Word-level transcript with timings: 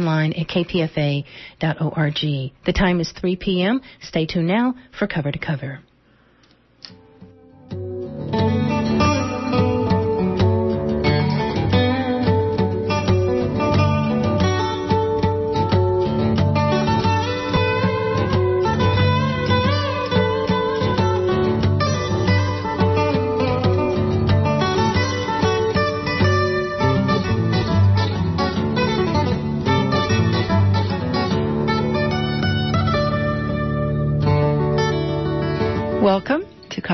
online 0.00 0.32
at 0.32 0.48
kpfa.org. 0.48 1.24
The 2.66 2.72
time 2.72 3.00
is 3.00 3.12
3 3.20 3.36
p.m. 3.36 3.80
Stay 4.02 4.26
tuned 4.26 4.48
now 4.48 4.74
for 4.98 5.06
Cover 5.06 5.30
to 5.30 5.38
Cover. 5.38 5.80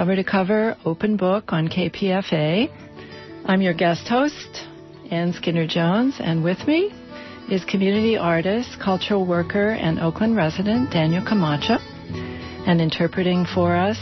Cover 0.06 0.14
to 0.14 0.22
Cover 0.22 0.76
Open 0.84 1.16
Book 1.16 1.52
on 1.52 1.66
KPFA. 1.66 2.70
I'm 3.44 3.60
your 3.60 3.74
guest 3.74 4.06
host, 4.06 4.64
Ann 5.10 5.32
Skinner 5.32 5.66
Jones, 5.66 6.18
and 6.20 6.44
with 6.44 6.64
me 6.68 6.92
is 7.50 7.64
community 7.64 8.16
artist, 8.16 8.78
cultural 8.80 9.26
worker, 9.26 9.70
and 9.70 9.98
Oakland 9.98 10.36
resident 10.36 10.92
Daniel 10.92 11.24
Camacho. 11.26 11.78
And 12.68 12.80
interpreting 12.80 13.46
for 13.52 13.74
us 13.74 13.98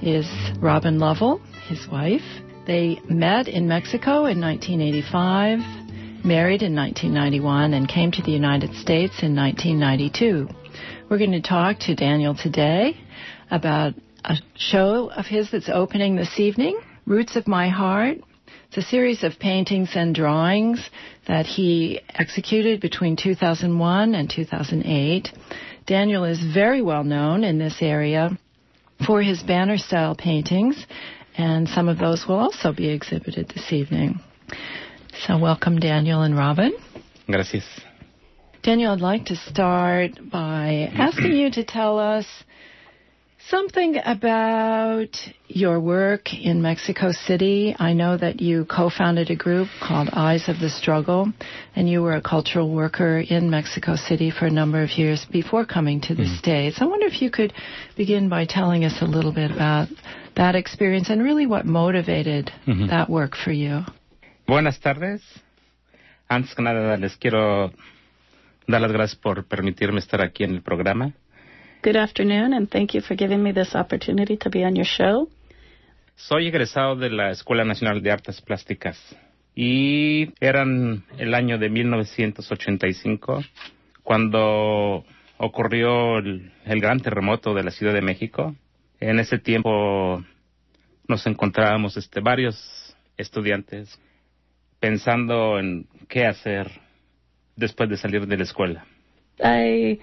is 0.00 0.26
Robin 0.58 0.98
Lovell, 0.98 1.42
his 1.68 1.86
wife. 1.86 2.24
They 2.66 3.02
met 3.10 3.46
in 3.46 3.68
Mexico 3.68 4.24
in 4.24 4.40
1985, 4.40 6.24
married 6.24 6.62
in 6.62 6.74
1991, 6.74 7.74
and 7.74 7.86
came 7.86 8.10
to 8.12 8.22
the 8.22 8.32
United 8.32 8.74
States 8.76 9.22
in 9.22 9.36
1992. 9.36 10.48
We're 11.10 11.18
going 11.18 11.32
to 11.32 11.42
talk 11.42 11.78
to 11.80 11.94
Daniel 11.94 12.34
today 12.34 12.96
about 13.50 13.92
a 14.24 14.36
show 14.56 15.10
of 15.10 15.26
his 15.26 15.50
that's 15.50 15.68
opening 15.68 16.16
this 16.16 16.38
evening, 16.38 16.78
Roots 17.06 17.36
of 17.36 17.48
My 17.48 17.68
Heart. 17.68 18.18
It's 18.68 18.76
a 18.76 18.82
series 18.82 19.22
of 19.22 19.38
paintings 19.38 19.90
and 19.94 20.14
drawings 20.14 20.88
that 21.26 21.46
he 21.46 22.00
executed 22.08 22.80
between 22.80 23.16
2001 23.16 24.14
and 24.14 24.30
2008. 24.30 25.28
Daniel 25.86 26.24
is 26.24 26.42
very 26.54 26.82
well 26.82 27.04
known 27.04 27.44
in 27.44 27.58
this 27.58 27.76
area 27.80 28.38
for 29.06 29.20
his 29.20 29.42
banner 29.42 29.76
style 29.76 30.14
paintings, 30.14 30.86
and 31.36 31.68
some 31.68 31.88
of 31.88 31.98
those 31.98 32.24
will 32.28 32.38
also 32.38 32.72
be 32.72 32.88
exhibited 32.88 33.48
this 33.48 33.72
evening. 33.72 34.20
So, 35.26 35.38
welcome, 35.38 35.80
Daniel 35.80 36.22
and 36.22 36.36
Robin. 36.36 36.72
Gracias. 37.26 37.64
Daniel, 38.62 38.92
I'd 38.92 39.00
like 39.00 39.26
to 39.26 39.36
start 39.36 40.12
by 40.30 40.88
asking 40.94 41.32
you 41.32 41.50
to 41.50 41.64
tell 41.64 41.98
us 41.98 42.26
Something 43.48 44.00
about 44.04 45.16
your 45.48 45.80
work 45.80 46.32
in 46.32 46.62
Mexico 46.62 47.12
City. 47.12 47.74
I 47.78 47.92
know 47.92 48.16
that 48.16 48.40
you 48.40 48.64
co-founded 48.64 49.30
a 49.30 49.36
group 49.36 49.68
called 49.80 50.08
Eyes 50.12 50.48
of 50.48 50.58
the 50.58 50.70
Struggle, 50.70 51.32
and 51.74 51.88
you 51.88 52.02
were 52.02 52.14
a 52.14 52.22
cultural 52.22 52.70
worker 52.72 53.18
in 53.18 53.50
Mexico 53.50 53.96
City 53.96 54.30
for 54.30 54.46
a 54.46 54.50
number 54.50 54.82
of 54.82 54.90
years 54.90 55.26
before 55.30 55.66
coming 55.66 56.00
to 56.02 56.14
the 56.14 56.22
mm. 56.22 56.38
States. 56.38 56.78
I 56.80 56.86
wonder 56.86 57.06
if 57.06 57.20
you 57.20 57.30
could 57.30 57.52
begin 57.96 58.28
by 58.28 58.46
telling 58.46 58.84
us 58.84 59.02
a 59.02 59.06
little 59.06 59.32
bit 59.32 59.50
about 59.50 59.88
that 60.36 60.54
experience 60.54 61.10
and 61.10 61.22
really 61.22 61.46
what 61.46 61.66
motivated 61.66 62.50
mm-hmm. 62.66 62.86
that 62.86 63.10
work 63.10 63.34
for 63.36 63.52
you. 63.52 63.82
Buenas 64.46 64.78
tardes. 64.78 65.20
Antes 66.28 66.54
que 66.54 66.62
nada, 66.62 66.96
les 66.96 67.16
quiero 67.16 67.72
dar 68.66 68.80
las 68.80 68.92
gracias 68.92 69.18
por 69.20 69.44
permitirme 69.44 69.98
estar 69.98 70.22
aquí 70.22 70.44
en 70.44 70.54
el 70.54 70.62
programa. 70.62 71.12
Good 71.84 71.96
afternoon, 71.96 72.54
and 72.54 72.70
thank 72.70 72.94
you 72.94 73.00
for 73.00 73.16
giving 73.16 73.42
me 73.42 73.50
this 73.50 73.74
opportunity 73.74 74.36
to 74.36 74.50
be 74.50 74.62
on 74.64 74.76
your 74.76 74.84
show. 74.84 75.28
Soy 76.14 76.46
egresado 76.46 76.94
de 76.94 77.10
la 77.10 77.32
Escuela 77.32 77.64
Nacional 77.64 78.00
de 78.02 78.12
Artes 78.12 78.40
Plásticas 78.40 78.96
y 79.56 80.32
eran 80.38 81.02
el 81.18 81.34
año 81.34 81.58
de 81.58 81.70
1985 81.70 83.42
cuando 84.04 85.04
ocurrió 85.38 86.18
el, 86.18 86.52
gran 86.66 87.00
terremoto 87.00 87.52
de 87.52 87.64
la 87.64 87.72
Ciudad 87.72 87.94
de 87.94 88.00
México. 88.00 88.54
En 89.00 89.18
ese 89.18 89.40
tiempo 89.40 90.22
nos 91.08 91.26
encontrábamos 91.26 91.96
este, 91.96 92.20
varios 92.20 92.96
estudiantes 93.16 93.98
pensando 94.78 95.58
en 95.58 95.88
qué 96.08 96.26
hacer 96.26 96.70
después 97.56 97.90
de 97.90 97.96
salir 97.96 98.28
de 98.28 98.36
la 98.36 98.44
escuela. 98.44 98.86
I 99.40 99.98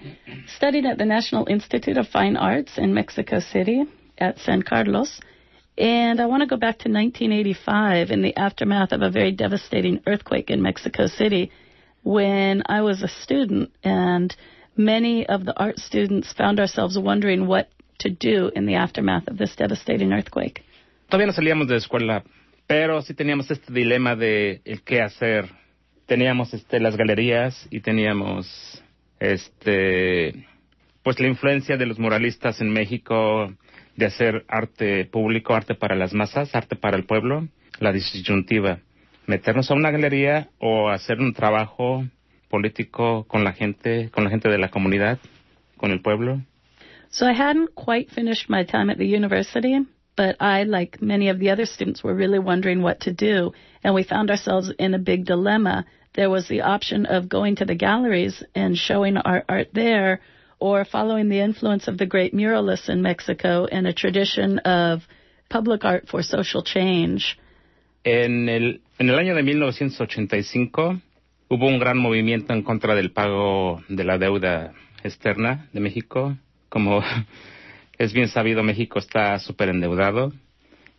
studied 0.56 0.86
at 0.86 0.98
the 0.98 1.04
National 1.04 1.46
Institute 1.48 1.96
of 1.96 2.08
Fine 2.08 2.36
Arts 2.36 2.78
in 2.78 2.94
Mexico 2.94 3.40
City 3.40 3.84
at 4.18 4.38
San 4.38 4.62
Carlos. 4.62 5.20
And 5.78 6.20
I 6.20 6.26
want 6.26 6.42
to 6.42 6.46
go 6.46 6.56
back 6.56 6.78
to 6.80 6.90
1985 6.90 8.10
in 8.10 8.22
the 8.22 8.36
aftermath 8.36 8.92
of 8.92 9.02
a 9.02 9.10
very 9.10 9.32
devastating 9.32 10.00
earthquake 10.06 10.50
in 10.50 10.60
Mexico 10.60 11.06
City 11.06 11.50
when 12.02 12.62
I 12.66 12.82
was 12.82 13.02
a 13.02 13.08
student. 13.08 13.70
And 13.82 14.34
many 14.76 15.26
of 15.26 15.44
the 15.44 15.58
art 15.58 15.78
students 15.78 16.32
found 16.32 16.60
ourselves 16.60 16.98
wondering 16.98 17.46
what 17.46 17.70
to 18.00 18.10
do 18.10 18.50
in 18.54 18.66
the 18.66 18.74
aftermath 18.74 19.28
of 19.28 19.38
this 19.38 19.54
devastating 19.56 20.12
earthquake. 20.12 20.64
Todavía 21.08 21.26
no 21.26 21.32
salíamos 21.32 21.68
de 21.68 21.76
escuela, 21.76 22.22
pero 22.66 23.02
sí 23.02 23.14
teníamos 23.14 23.50
este 23.50 23.72
dilema 23.72 24.16
de 24.16 24.60
el 24.64 24.82
qué 24.82 25.02
hacer. 25.02 25.48
Teníamos 26.06 26.52
este, 26.54 26.80
las 26.80 26.96
galerías 26.96 27.66
y 27.70 27.80
teníamos 27.80 28.82
este, 29.20 30.46
pues 31.02 31.20
la 31.20 31.28
influencia 31.28 31.76
de 31.76 31.86
los 31.86 31.98
muralistas 31.98 32.60
en 32.60 32.70
México 32.70 33.52
de 33.96 34.06
hacer 34.06 34.44
arte 34.48 35.04
público, 35.04 35.54
arte 35.54 35.74
para 35.74 35.94
las 35.94 36.14
masas, 36.14 36.54
arte 36.54 36.74
para 36.74 36.96
el 36.96 37.04
pueblo, 37.04 37.46
la 37.78 37.92
disyuntiva, 37.92 38.80
meternos 39.26 39.70
a 39.70 39.74
una 39.74 39.90
galería 39.90 40.48
o 40.58 40.88
hacer 40.88 41.20
un 41.20 41.34
trabajo 41.34 42.04
político 42.48 43.24
con 43.28 43.44
la 43.44 43.52
gente, 43.52 44.10
con 44.10 44.24
la 44.24 44.30
gente 44.30 44.48
de 44.48 44.58
la 44.58 44.70
comunidad, 44.70 45.18
con 45.76 45.92
el 45.92 46.00
pueblo. 46.00 46.40
So 47.10 47.26
I 47.26 47.32
hadn't 47.32 47.74
quite 47.74 48.10
finished 48.10 48.48
my 48.48 48.64
time 48.64 48.90
at 48.90 48.98
the 48.98 49.06
university, 49.06 49.80
but 50.16 50.36
I, 50.40 50.64
like 50.64 51.02
many 51.02 51.28
of 51.28 51.38
the 51.38 51.50
other 51.50 51.66
students, 51.66 52.04
were 52.04 52.14
really 52.14 52.38
wondering 52.38 52.82
what 52.82 53.00
to 53.00 53.12
do, 53.12 53.52
and 53.82 53.94
we 53.94 54.04
found 54.04 54.30
ourselves 54.30 54.72
in 54.78 54.94
a 54.94 54.98
big 54.98 55.24
dilemma 55.24 55.84
there 56.14 56.30
was 56.30 56.48
the 56.48 56.62
option 56.62 57.06
of 57.06 57.28
going 57.28 57.56
to 57.56 57.64
the 57.64 57.74
galleries 57.74 58.42
and 58.54 58.76
showing 58.76 59.16
our 59.16 59.44
art 59.48 59.68
there 59.72 60.20
or 60.58 60.84
following 60.84 61.28
the 61.28 61.40
influence 61.40 61.88
of 61.88 61.98
the 61.98 62.06
great 62.06 62.34
muralists 62.34 62.88
in 62.88 63.02
Mexico 63.02 63.66
and 63.66 63.86
a 63.86 63.92
tradition 63.92 64.58
of 64.60 65.00
public 65.48 65.84
art 65.84 66.08
for 66.08 66.22
social 66.22 66.62
change. 66.62 67.38
En 68.04 68.48
el, 68.48 68.80
en 68.98 69.08
el 69.08 69.18
año 69.18 69.34
de 69.34 69.42
1985 69.42 71.00
hubo 71.48 71.66
un 71.66 71.78
gran 71.78 71.98
movimiento 71.98 72.52
en 72.52 72.62
contra 72.62 72.94
del 72.94 73.12
pago 73.12 73.82
de 73.88 74.04
la 74.04 74.18
deuda 74.18 74.72
externa 75.02 75.68
de 75.72 75.80
México. 75.80 76.36
Como 76.68 77.02
es 77.98 78.12
bien 78.12 78.28
sabido, 78.28 78.62
México 78.62 78.98
está 78.98 79.38
súper 79.38 79.68
endeudado 79.68 80.32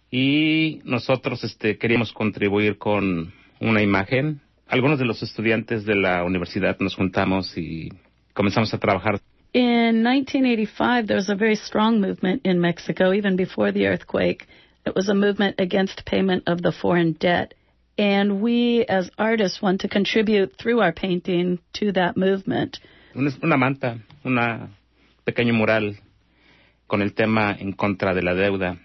y 0.09 0.81
nosotros 0.83 1.43
este, 1.43 1.77
queríamos 1.77 2.11
contribuir 2.11 2.77
con 2.77 3.33
una 3.59 3.81
imagen 3.81 4.41
algunos 4.71 4.97
de 4.99 5.05
los 5.05 5.21
estudiantes 5.21 5.85
de 5.85 5.95
la 5.95 6.23
universidad 6.23 6.77
nos 6.79 6.95
juntamos 6.95 7.57
y 7.57 7.89
comenzamos 8.33 8.73
a 8.73 8.77
trabajar. 8.77 9.19
In 9.53 10.01
1985, 10.01 11.07
there 11.07 11.17
was 11.17 11.29
a 11.29 11.35
very 11.35 11.57
strong 11.57 11.99
movement 11.99 12.45
in 12.45 12.59
Mexico, 12.59 13.11
even 13.11 13.35
before 13.35 13.73
the 13.73 13.85
earthquake. 13.85 14.47
It 14.85 14.95
was 14.95 15.09
a 15.09 15.13
movement 15.13 15.59
against 15.59 16.05
payment 16.05 16.47
of 16.47 16.61
the 16.61 16.71
foreign 16.71 17.17
debt. 17.19 17.53
And 17.97 18.41
we, 18.41 18.85
as 18.87 19.11
artists, 19.17 19.61
want 19.61 19.81
to 19.81 19.89
contribute 19.89 20.57
through 20.57 20.79
our 20.79 20.93
painting 20.93 21.59
to 21.73 21.91
that 21.91 22.15
movement. 22.15 22.79
Una 23.13 23.57
manta, 23.57 23.99
un 24.23 24.39
pequeño 25.25 25.53
mural 25.53 25.97
con 26.87 27.01
el 27.01 27.13
tema 27.13 27.57
en 27.59 27.73
contra 27.73 28.13
de 28.13 28.21
la 28.21 28.33
deuda. 28.33 28.77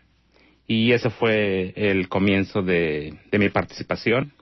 Y 0.66 0.90
ese 0.90 1.10
fue 1.10 1.72
el 1.76 2.08
comienzo 2.08 2.60
de, 2.60 3.14
de 3.30 3.38
mi 3.38 3.50
participación 3.50 4.32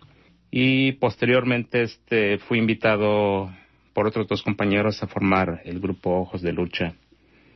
y 0.56 0.92
posteriormente 0.92 1.82
este 1.82 2.38
fui 2.38 2.60
invitado 2.60 3.50
por 3.92 4.06
otros 4.06 4.28
dos 4.28 4.40
compañeros 4.40 5.02
a 5.02 5.08
formar 5.08 5.60
el 5.64 5.80
grupo 5.80 6.20
Ojos 6.20 6.42
de 6.42 6.52
Lucha. 6.52 6.94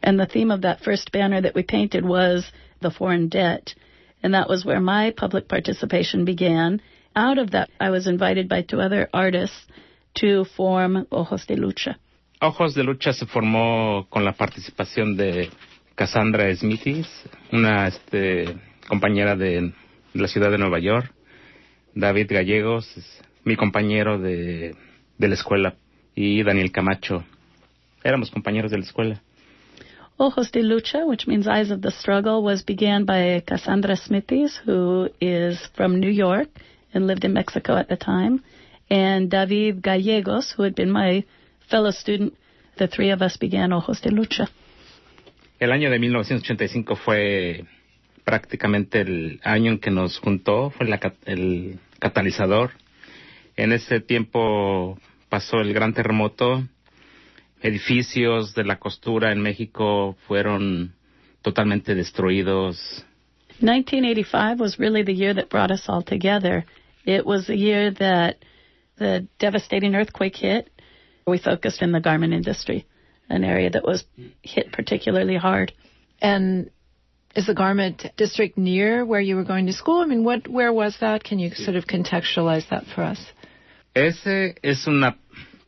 And 0.03 0.19
the 0.19 0.27
theme 0.27 0.53
of 0.53 0.63
that 0.63 0.81
first 0.81 1.13
banner 1.13 1.41
that 1.41 1.55
we 1.55 1.63
painted 1.63 2.05
was 2.05 2.53
the 2.81 2.91
foreign 2.91 3.29
debt, 3.29 3.77
and 4.21 4.35
that 4.35 4.49
was 4.49 4.65
where 4.65 4.81
my 4.81 5.13
public 5.13 5.47
participation 5.47 6.25
began. 6.25 6.83
Out 7.15 7.39
of 7.39 7.53
that, 7.53 7.71
I 7.79 7.91
was 7.91 8.09
invited 8.09 8.49
by 8.49 8.63
two 8.63 8.81
other 8.81 9.09
artists 9.13 9.69
to 10.15 10.45
form 10.57 11.07
Ojos 11.13 11.47
de 11.47 11.55
Lucha. 11.55 11.99
Ojos 12.41 12.75
de 12.75 12.83
Lucha 12.83 13.13
se 13.13 13.27
formó 13.27 14.09
con 14.11 14.25
la 14.25 14.33
participación 14.33 15.17
de 15.17 15.51
Cassandra 15.95 16.53
Smithis, 16.57 17.07
una 17.53 17.87
este, 17.87 18.57
compañera 18.89 19.37
de 19.37 19.73
la 20.15 20.27
ciudad 20.27 20.51
de 20.51 20.59
Nueva 20.59 20.81
York, 20.81 21.13
David 21.99 22.31
Gallegos, 22.31 22.87
mi 23.45 23.57
compañero 23.57 24.19
de, 24.19 24.75
de 25.19 25.29
la 25.29 25.35
escuela. 25.35 25.75
y 26.21 26.43
Daniel 26.43 26.73
Camacho. 26.73 27.25
Éramos 28.03 28.31
compañeros 28.33 28.73
de 28.73 28.79
la 28.79 28.85
escuela. 28.85 29.23
Ojos 30.17 30.51
de 30.51 30.65
Lucha, 30.65 31.05
which 31.07 31.29
means 31.29 31.47
Eyes 31.47 31.71
of 31.71 31.81
the 31.81 31.93
Struggle, 31.93 32.43
was 32.43 32.65
began 32.65 33.05
by 33.05 33.41
Cassandra 33.47 33.97
Smithies, 33.97 34.61
who 34.67 35.09
is 35.21 35.61
from 35.77 36.01
New 36.01 36.11
York 36.11 36.49
and 36.93 37.07
lived 37.07 37.25
in 37.25 37.33
Mexico 37.33 37.77
at 37.77 37.87
the 37.87 37.97
time, 37.97 38.43
and 38.91 39.31
David 39.31 39.81
Gallegos, 39.81 40.55
who 40.57 40.65
had 40.65 40.75
been 40.75 40.91
my 40.91 41.25
fellow 41.71 41.93
student. 41.93 42.35
The 42.79 42.89
three 42.89 43.11
of 43.11 43.23
us 43.23 43.37
began 43.37 43.73
Ojos 43.73 44.01
de 44.01 44.11
Lucha. 44.11 44.49
El 45.61 45.71
año 45.71 45.89
de 45.89 46.01
1985 46.01 46.97
fue 46.97 47.65
prácticamente 48.25 49.03
el 49.03 49.41
año 49.45 49.71
en 49.71 49.79
que 49.79 49.93
nos 49.93 50.19
juntó, 50.19 50.71
fue 50.71 50.89
la, 50.89 50.99
el 51.27 51.79
catalizador. 51.99 52.73
En 53.57 53.73
ese 53.73 54.01
tiempo 54.01 54.99
pasó 55.29 55.61
el 55.61 55.73
gran 55.73 55.95
terremoto, 55.95 56.65
edificios 57.61 58.55
de 58.55 58.65
la 58.65 58.79
costura 58.79 59.33
en 59.33 59.41
México 59.41 60.17
fueron 60.27 60.95
totalmente 61.43 61.95
destruidos. 61.95 63.05
1985 63.61 64.61
was 64.61 64.79
really 64.79 65.03
the 65.03 65.15
year 65.15 65.35
that 65.35 65.49
brought 65.49 65.71
us 65.71 65.89
all 65.89 66.03
together. 66.03 66.65
It 67.05 67.27
was 67.27 67.47
the 67.47 67.57
year 67.57 67.91
that 67.95 68.37
the 68.99 69.27
devastating 69.39 69.95
earthquake 69.95 70.37
hit. 70.37 70.71
We 71.27 71.39
focused 71.39 71.83
in 71.83 71.93
the 71.93 72.01
garment 72.01 72.33
industry, 72.33 72.87
an 73.29 73.45
area 73.45 73.71
that 73.71 73.85
was 73.85 74.05
hit 74.43 74.73
particularly 74.73 75.37
hard. 75.37 75.73
And 76.23 76.71
is 77.39 77.47
the 77.47 77.55
garment 77.55 78.05
district 78.17 78.59
near 78.59 79.05
where 79.05 79.21
you 79.21 79.37
were 79.37 79.45
going 79.45 79.67
to 79.67 79.73
school? 79.73 80.03
I 80.03 80.07
mean, 80.07 80.25
what, 80.25 80.49
where 80.49 80.73
was 80.73 80.97
that? 81.01 81.23
Can 81.23 81.39
you 81.39 81.51
sort 81.55 81.77
of 81.77 81.87
contextualize 81.87 82.69
that 82.71 82.85
for 82.95 83.03
us? 83.03 83.21
Ese 83.95 84.57
es 84.63 84.87
una 84.87 85.17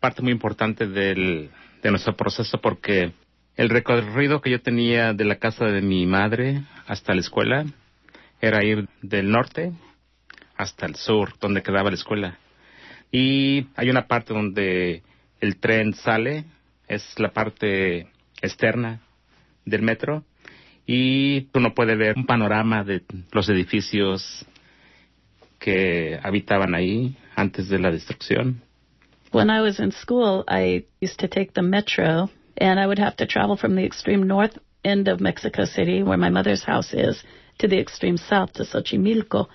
parte 0.00 0.22
muy 0.22 0.32
importante 0.32 0.86
del, 0.86 1.50
de 1.82 1.90
nuestro 1.90 2.16
proceso 2.16 2.60
porque 2.60 3.12
el 3.56 3.68
recorrido 3.68 4.40
que 4.40 4.50
yo 4.50 4.60
tenía 4.60 5.12
de 5.12 5.24
la 5.24 5.36
casa 5.36 5.66
de 5.66 5.80
mi 5.80 6.06
madre 6.06 6.62
hasta 6.86 7.14
la 7.14 7.20
escuela 7.20 7.64
era 8.40 8.64
ir 8.64 8.88
del 9.02 9.30
norte 9.30 9.72
hasta 10.56 10.86
el 10.86 10.96
sur, 10.96 11.34
donde 11.40 11.62
quedaba 11.62 11.90
la 11.90 11.96
escuela. 11.96 12.38
Y 13.12 13.68
hay 13.76 13.90
una 13.90 14.06
parte 14.06 14.34
donde 14.34 15.02
el 15.40 15.56
tren 15.58 15.94
sale, 15.94 16.44
es 16.88 17.18
la 17.18 17.30
parte 17.30 18.08
externa 18.42 19.00
del 19.64 19.82
metro, 19.82 20.24
y 20.92 21.48
uno 21.54 21.72
puede 21.72 21.94
ver 21.94 22.16
un 22.16 22.26
panorama 22.26 22.82
de 22.82 23.02
los 23.30 23.48
edificios 23.48 24.44
que 25.60 26.18
habitaban 26.20 26.74
ahí 26.74 27.14
antes 27.36 27.68
de 27.68 27.78
la 27.78 27.92
destrucción. 27.92 28.60
When 29.30 29.50
I 29.50 29.60
was 29.60 29.78
in 29.78 29.92
school, 29.92 30.42
I 30.48 30.86
used 31.00 31.20
to 31.20 31.28
take 31.28 31.52
the 31.54 31.62
metro, 31.62 32.28
and 32.56 32.80
I 32.80 32.88
would 32.88 32.98
have 32.98 33.14
to 33.18 33.26
travel 33.26 33.56
from 33.56 33.76
the 33.76 33.84
extreme 33.84 34.26
north 34.26 34.58
end 34.84 35.06
of 35.06 35.20
Mexico 35.20 35.64
City, 35.64 36.02
where 36.02 36.18
my 36.18 36.28
mother's 36.28 36.64
house 36.64 36.92
is, 36.92 37.22
to 37.60 37.68
the 37.68 37.78
extreme 37.78 38.16
south 38.16 38.54
to 38.54 38.64
Xochimilco. 38.64 39.46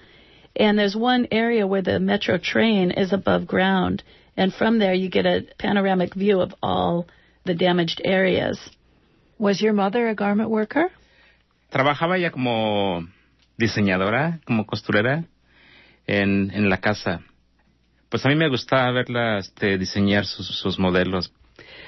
And 0.55 0.79
there's 0.79 0.95
one 0.95 1.27
area 1.31 1.67
where 1.67 1.81
the 1.81 1.99
metro 1.99 2.37
train 2.37 2.91
is 2.91 3.11
above 3.11 3.45
ground, 3.45 4.03
and 4.37 4.53
from 4.53 4.79
there 4.79 4.93
you 4.93 5.09
get 5.09 5.25
a 5.25 5.45
panoramic 5.59 6.13
view 6.13 6.39
of 6.39 6.55
all 6.63 7.07
the 7.43 7.55
damaged 7.55 8.01
areas. 8.05 8.57
Was 9.37 9.59
your 9.61 9.73
mother 9.73 10.07
a 10.07 10.15
garment 10.15 10.49
worker? 10.49 10.91
Trabajaba 11.75 12.17
ya 12.17 12.31
como 12.31 13.05
diseñadora, 13.57 14.39
como 14.45 14.65
costurera 14.65 15.25
en, 16.07 16.49
en 16.51 16.69
la 16.69 16.77
casa. 16.77 17.19
Pues 18.07 18.25
a 18.25 18.29
mí 18.29 18.35
me 18.35 18.47
gustaba 18.47 18.89
verla 18.91 19.39
este, 19.39 19.77
diseñar 19.77 20.25
sus, 20.25 20.47
sus 20.47 20.79
modelos. 20.79 21.33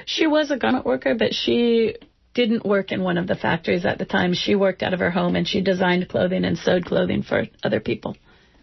She 0.05 0.27
was 0.27 0.51
a 0.51 0.57
garment 0.57 0.85
worker, 0.85 1.15
but 1.15 1.31
she 1.31 1.95
didn't 2.33 2.65
work 2.65 2.91
in 2.91 3.01
one 3.01 3.17
of 3.17 3.27
the 3.27 3.35
factories 3.35 3.85
at 3.85 3.97
the 3.97 4.05
time. 4.05 4.33
She 4.33 4.55
worked 4.55 4.83
out 4.83 4.93
of 4.93 4.99
her 4.99 5.09
home 5.09 5.37
and 5.37 5.47
she 5.47 5.61
designed 5.61 6.09
clothing 6.09 6.43
and 6.43 6.57
sewed 6.57 6.85
clothing 6.85 7.23
for 7.23 7.47
other 7.63 7.79
people. 7.79 8.17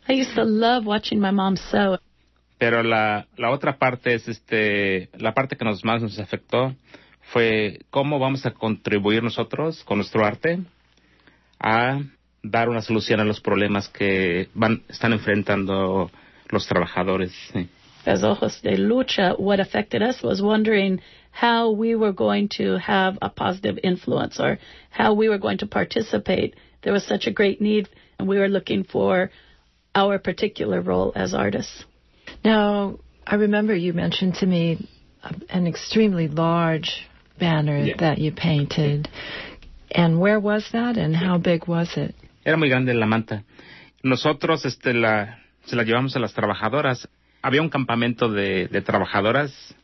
I 0.07 0.13
used 0.13 0.35
to 0.35 0.45
love 0.45 0.85
watching 0.85 1.21
my 1.21 1.31
mom 1.31 1.57
sew. 1.57 1.97
Pero 2.59 2.83
la, 2.83 3.25
la 3.39 3.51
otra 3.51 3.79
parte 3.79 4.13
es 4.13 4.29
este, 4.29 5.09
la 5.17 5.33
parte 5.33 5.57
que 5.57 5.65
nos 5.65 5.83
más 5.87 6.03
nos 6.03 6.19
afectó 6.19 6.77
fue 7.33 7.79
cómo 7.89 8.19
vamos 8.19 8.45
a 8.45 8.51
contribuir 8.51 9.23
nosotros 9.23 9.83
con 9.85 9.97
nuestro 9.97 10.23
arte 10.27 10.61
a 11.61 12.01
dar 12.43 12.69
una 12.69 12.83
solución 12.83 13.21
a 13.21 13.25
los 13.25 13.41
problemas 13.41 13.89
que 13.89 14.49
van, 14.55 14.83
están 14.89 15.13
enfrentando 15.13 16.11
los 16.51 16.67
trabajadores. 16.67 17.33
Sí. 17.53 17.69
As 18.07 18.23
ojos 18.23 18.61
de 18.61 18.77
lucha, 18.77 19.35
what 19.39 19.61
affected 19.61 20.03
us 20.03 20.23
was 20.23 20.43
wondering 20.43 21.01
how 21.31 21.71
we 21.71 21.95
were 21.95 22.13
going 22.13 22.49
to 22.49 22.79
have 22.79 23.19
a 23.23 23.31
positive 23.31 23.79
influence 23.83 24.39
or 24.39 24.59
how 24.91 25.15
we 25.15 25.29
were 25.29 25.39
going 25.39 25.59
to 25.59 25.67
participate. 25.67 26.55
There 26.83 26.93
was 26.93 27.07
such 27.07 27.27
a 27.27 27.33
great 27.33 27.63
need, 27.63 27.89
and 28.19 28.29
we 28.29 28.39
were 28.39 28.49
looking 28.49 28.85
for 28.85 29.31
our 29.95 30.19
particular 30.19 30.83
role 30.83 31.13
as 31.17 31.33
artists. 31.33 31.85
Now, 32.45 32.99
I 33.27 33.37
remember 33.37 33.75
you 33.75 33.95
mentioned 33.95 34.35
to 34.37 34.47
me 34.47 34.87
uh, 35.23 35.33
an 35.49 35.67
extremely 35.67 36.29
large 36.29 37.09
banner 37.39 37.79
yeah. 37.79 37.95
that 37.99 38.19
you 38.19 38.33
painted. 38.33 39.09
And 39.95 40.21
where 40.21 40.39
was 40.39 40.69
that 40.73 40.99
and 40.99 41.15
how 41.17 41.39
big 41.39 41.69
was 41.69 41.97
it? 41.97 42.15
Era 42.45 42.57
muy 42.57 42.69
grande 42.69 42.93
la 42.95 43.07
manta. 43.07 43.45
Nosotros 44.03 44.65
este, 44.65 44.93
la, 44.93 45.39
se 45.65 45.77
la 45.77 45.85
llevamos 45.85 46.17
a 46.17 46.19
las 46.19 46.35
trabajadoras. 46.35 47.09
Había 47.43 47.63
un 47.63 47.69
campamento 47.69 48.29
de, 48.29 48.67
de 48.69 48.81
trabajadoras 48.83 49.75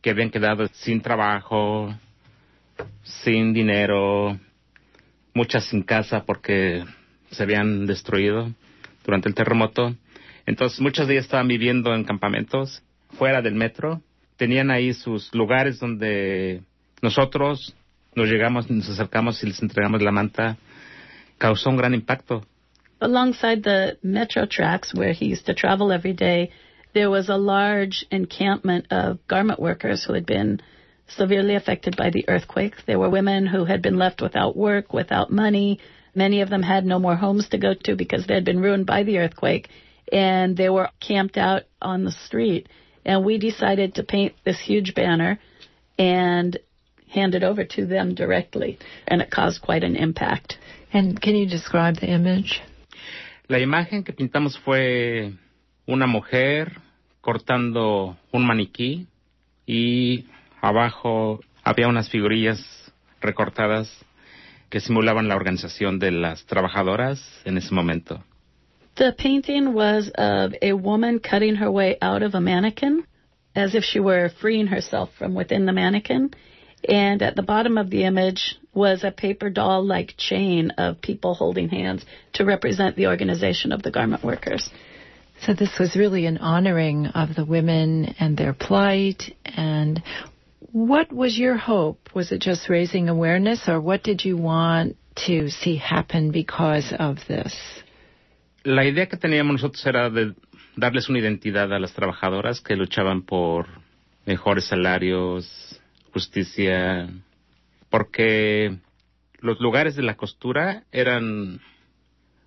que 0.00 0.10
habían 0.10 0.30
quedado 0.30 0.68
sin 0.68 1.00
trabajo, 1.00 1.92
sin 3.02 3.52
dinero, 3.52 4.38
muchas 5.34 5.64
sin 5.64 5.82
casa 5.82 6.24
porque 6.24 6.84
se 7.30 7.42
habían 7.42 7.86
destruido 7.86 8.52
durante 9.04 9.28
el 9.28 9.34
terremoto. 9.34 9.94
Entonces 10.46 10.80
muchas 10.80 11.08
de 11.08 11.14
ellas 11.14 11.24
estaban 11.24 11.48
viviendo 11.48 11.94
en 11.94 12.04
campamentos 12.04 12.82
fuera 13.18 13.42
del 13.42 13.54
metro. 13.54 14.02
Tenían 14.36 14.70
ahí 14.70 14.94
sus 14.94 15.34
lugares 15.34 15.80
donde 15.80 16.62
nosotros 17.02 17.74
nos 18.18 18.28
llegamos, 18.28 18.68
nos 18.68 18.88
acercamos 18.90 19.42
y 19.42 19.46
les 19.46 19.62
entregamos 19.62 20.02
la 20.02 20.10
manta, 20.10 20.58
causó 21.38 21.70
un 21.70 21.76
gran 21.76 21.94
impacto. 21.94 22.42
Alongside 23.00 23.62
the 23.62 23.96
metro 24.02 24.44
tracks 24.44 24.92
where 24.92 25.12
he 25.12 25.26
used 25.26 25.46
to 25.46 25.54
travel 25.54 25.92
every 25.92 26.12
day, 26.12 26.50
there 26.94 27.08
was 27.08 27.28
a 27.28 27.36
large 27.36 28.04
encampment 28.10 28.86
of 28.90 29.18
garment 29.28 29.60
workers 29.60 30.04
who 30.04 30.14
had 30.14 30.26
been 30.26 30.60
severely 31.06 31.54
affected 31.54 31.96
by 31.96 32.10
the 32.10 32.28
earthquake. 32.28 32.74
There 32.86 32.98
were 32.98 33.08
women 33.08 33.46
who 33.46 33.64
had 33.64 33.82
been 33.82 33.96
left 33.96 34.20
without 34.20 34.56
work, 34.56 34.92
without 34.92 35.30
money. 35.30 35.78
Many 36.14 36.40
of 36.40 36.50
them 36.50 36.62
had 36.62 36.84
no 36.84 36.98
more 36.98 37.14
homes 37.14 37.48
to 37.50 37.58
go 37.58 37.74
to 37.84 37.94
because 37.94 38.26
they 38.26 38.34
had 38.34 38.44
been 38.44 38.60
ruined 38.60 38.86
by 38.86 39.04
the 39.04 39.18
earthquake, 39.18 39.68
and 40.12 40.56
they 40.56 40.68
were 40.68 40.90
camped 40.98 41.36
out 41.36 41.62
on 41.80 42.04
the 42.04 42.10
street. 42.26 42.68
And 43.04 43.24
we 43.24 43.38
decided 43.38 43.94
to 43.94 44.02
paint 44.02 44.34
this 44.44 44.60
huge 44.60 44.94
banner 44.94 45.38
and 45.98 46.58
handed 47.10 47.42
over 47.42 47.64
to 47.64 47.86
them 47.86 48.14
directly, 48.14 48.78
and 49.06 49.20
it 49.22 49.30
caused 49.30 49.62
quite 49.62 49.84
an 49.84 49.96
impact. 49.96 50.58
And 50.92 51.20
can 51.20 51.36
you 51.36 51.46
describe 51.46 51.96
the 51.96 52.06
image? 52.06 52.60
La 53.48 53.58
imagen 53.58 54.04
que 54.04 54.12
pintamos 54.12 54.58
fue 54.58 55.32
una 55.86 56.06
mujer 56.06 56.72
cortando 57.20 58.16
un 58.32 58.46
maniquí 58.46 59.06
y 59.66 60.26
abajo 60.60 61.40
había 61.64 61.88
unas 61.88 62.08
figurillas 62.10 62.58
recortadas 63.20 63.90
que 64.68 64.80
simulaban 64.80 65.28
la 65.28 65.36
organización 65.36 65.98
de 65.98 66.10
las 66.10 66.44
trabajadoras 66.44 67.20
en 67.44 67.56
ese 67.58 67.74
momento. 67.74 68.22
The 68.96 69.12
painting 69.12 69.74
was 69.74 70.10
of 70.18 70.54
a 70.60 70.72
woman 70.72 71.20
cutting 71.20 71.56
her 71.56 71.70
way 71.70 71.96
out 72.00 72.22
of 72.22 72.34
a 72.34 72.40
mannequin 72.40 73.06
as 73.54 73.74
if 73.74 73.84
she 73.84 74.00
were 74.00 74.30
freeing 74.40 74.66
herself 74.66 75.10
from 75.18 75.34
within 75.34 75.66
the 75.66 75.72
mannequin. 75.72 76.30
And 76.86 77.22
at 77.22 77.36
the 77.36 77.42
bottom 77.42 77.78
of 77.78 77.90
the 77.90 78.04
image 78.04 78.56
was 78.72 79.02
a 79.02 79.10
paper 79.10 79.50
doll 79.50 79.84
like 79.84 80.14
chain 80.16 80.70
of 80.78 81.00
people 81.00 81.34
holding 81.34 81.68
hands 81.68 82.04
to 82.34 82.44
represent 82.44 82.96
the 82.96 83.08
organization 83.08 83.72
of 83.72 83.82
the 83.82 83.90
garment 83.90 84.22
workers. 84.22 84.70
So 85.40 85.54
this 85.54 85.78
was 85.78 85.96
really 85.96 86.26
an 86.26 86.38
honoring 86.38 87.06
of 87.06 87.34
the 87.34 87.44
women 87.44 88.14
and 88.18 88.36
their 88.36 88.52
plight. 88.52 89.34
And 89.44 90.02
what 90.72 91.12
was 91.12 91.38
your 91.38 91.56
hope? 91.56 92.10
Was 92.14 92.32
it 92.32 92.40
just 92.40 92.68
raising 92.68 93.08
awareness, 93.08 93.68
or 93.68 93.80
what 93.80 94.02
did 94.02 94.24
you 94.24 94.36
want 94.36 94.96
to 95.26 95.48
see 95.48 95.76
happen 95.76 96.30
because 96.30 96.92
of 96.98 97.18
this? 97.26 97.54
La 98.64 98.82
idea 98.82 99.06
que 99.06 99.16
teníamos 99.16 99.52
nosotros 99.52 99.86
era 99.86 100.10
de 100.10 100.34
darles 100.76 101.08
una 101.08 101.18
identidad 101.18 101.72
a 101.72 101.78
las 101.78 101.94
trabajadoras 101.94 102.60
que 102.60 102.76
luchaban 102.76 103.22
por 103.22 103.66
mejores 104.26 104.66
salarios, 104.66 105.77
justicia, 106.12 107.08
porque 107.90 108.78
los 109.40 109.60
lugares 109.60 109.96
de 109.96 110.02
la 110.02 110.16
costura 110.16 110.84
eran 110.92 111.60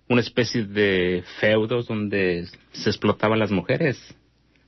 una 0.08 0.20
especie 0.20 0.64
de 0.64 1.24
feudos 1.40 1.86
donde 1.86 2.46
se 2.72 2.90
explotaban 2.90 3.38
las 3.38 3.50
mujeres. 3.50 3.98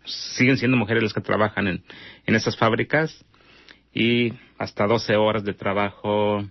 siguen 0.05 0.59
siendo 0.59 0.77
mujeres 0.77 1.03
las 1.03 1.15
que 1.15 1.21
trabajan 1.21 1.67
en, 1.67 1.85
en 2.27 2.35
esas 2.35 2.57
fábricas 2.57 3.25
y 3.93 4.33
hasta 4.59 4.87
12 4.87 5.17
horas 5.17 5.45
de 5.45 5.55
trabajo, 5.55 6.45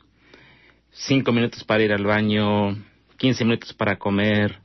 5 0.92 1.32
minutos 1.32 1.64
para 1.64 1.84
ir 1.84 1.92
al 1.92 2.06
baño, 2.06 2.78
15 3.18 3.46
minutos 3.46 3.74
para 3.74 3.98
comer. 3.98 4.60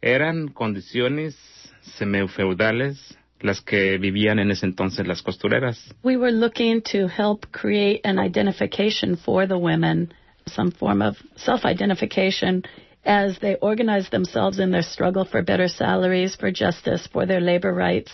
Eran 0.00 0.48
condiciones 0.48 1.36
semifeudales 1.82 3.18
las 3.42 3.60
que 3.60 3.98
vivían 3.98 4.38
en 4.38 4.50
ese 4.50 4.66
entonces 4.66 5.06
las 5.06 5.22
costureras. 5.22 5.78
We 6.02 6.16
were 6.16 6.32
looking 6.32 6.82
to 6.92 7.08
help 7.08 7.46
create 7.52 8.00
an 8.04 8.18
identification 8.18 9.16
for 9.16 9.46
the 9.46 9.58
women, 9.58 10.12
some 10.46 10.70
form 10.70 11.02
of 11.02 11.16
self-identification 11.36 12.64
as 13.04 13.38
they 13.40 13.56
organize 13.56 14.10
themselves 14.10 14.58
in 14.58 14.70
their 14.70 14.82
struggle 14.82 15.24
for 15.24 15.42
better 15.42 15.68
salaries, 15.68 16.36
for 16.36 16.50
justice, 16.50 17.08
for 17.12 17.26
their 17.26 17.40
labor 17.40 17.72
rights 17.72 18.10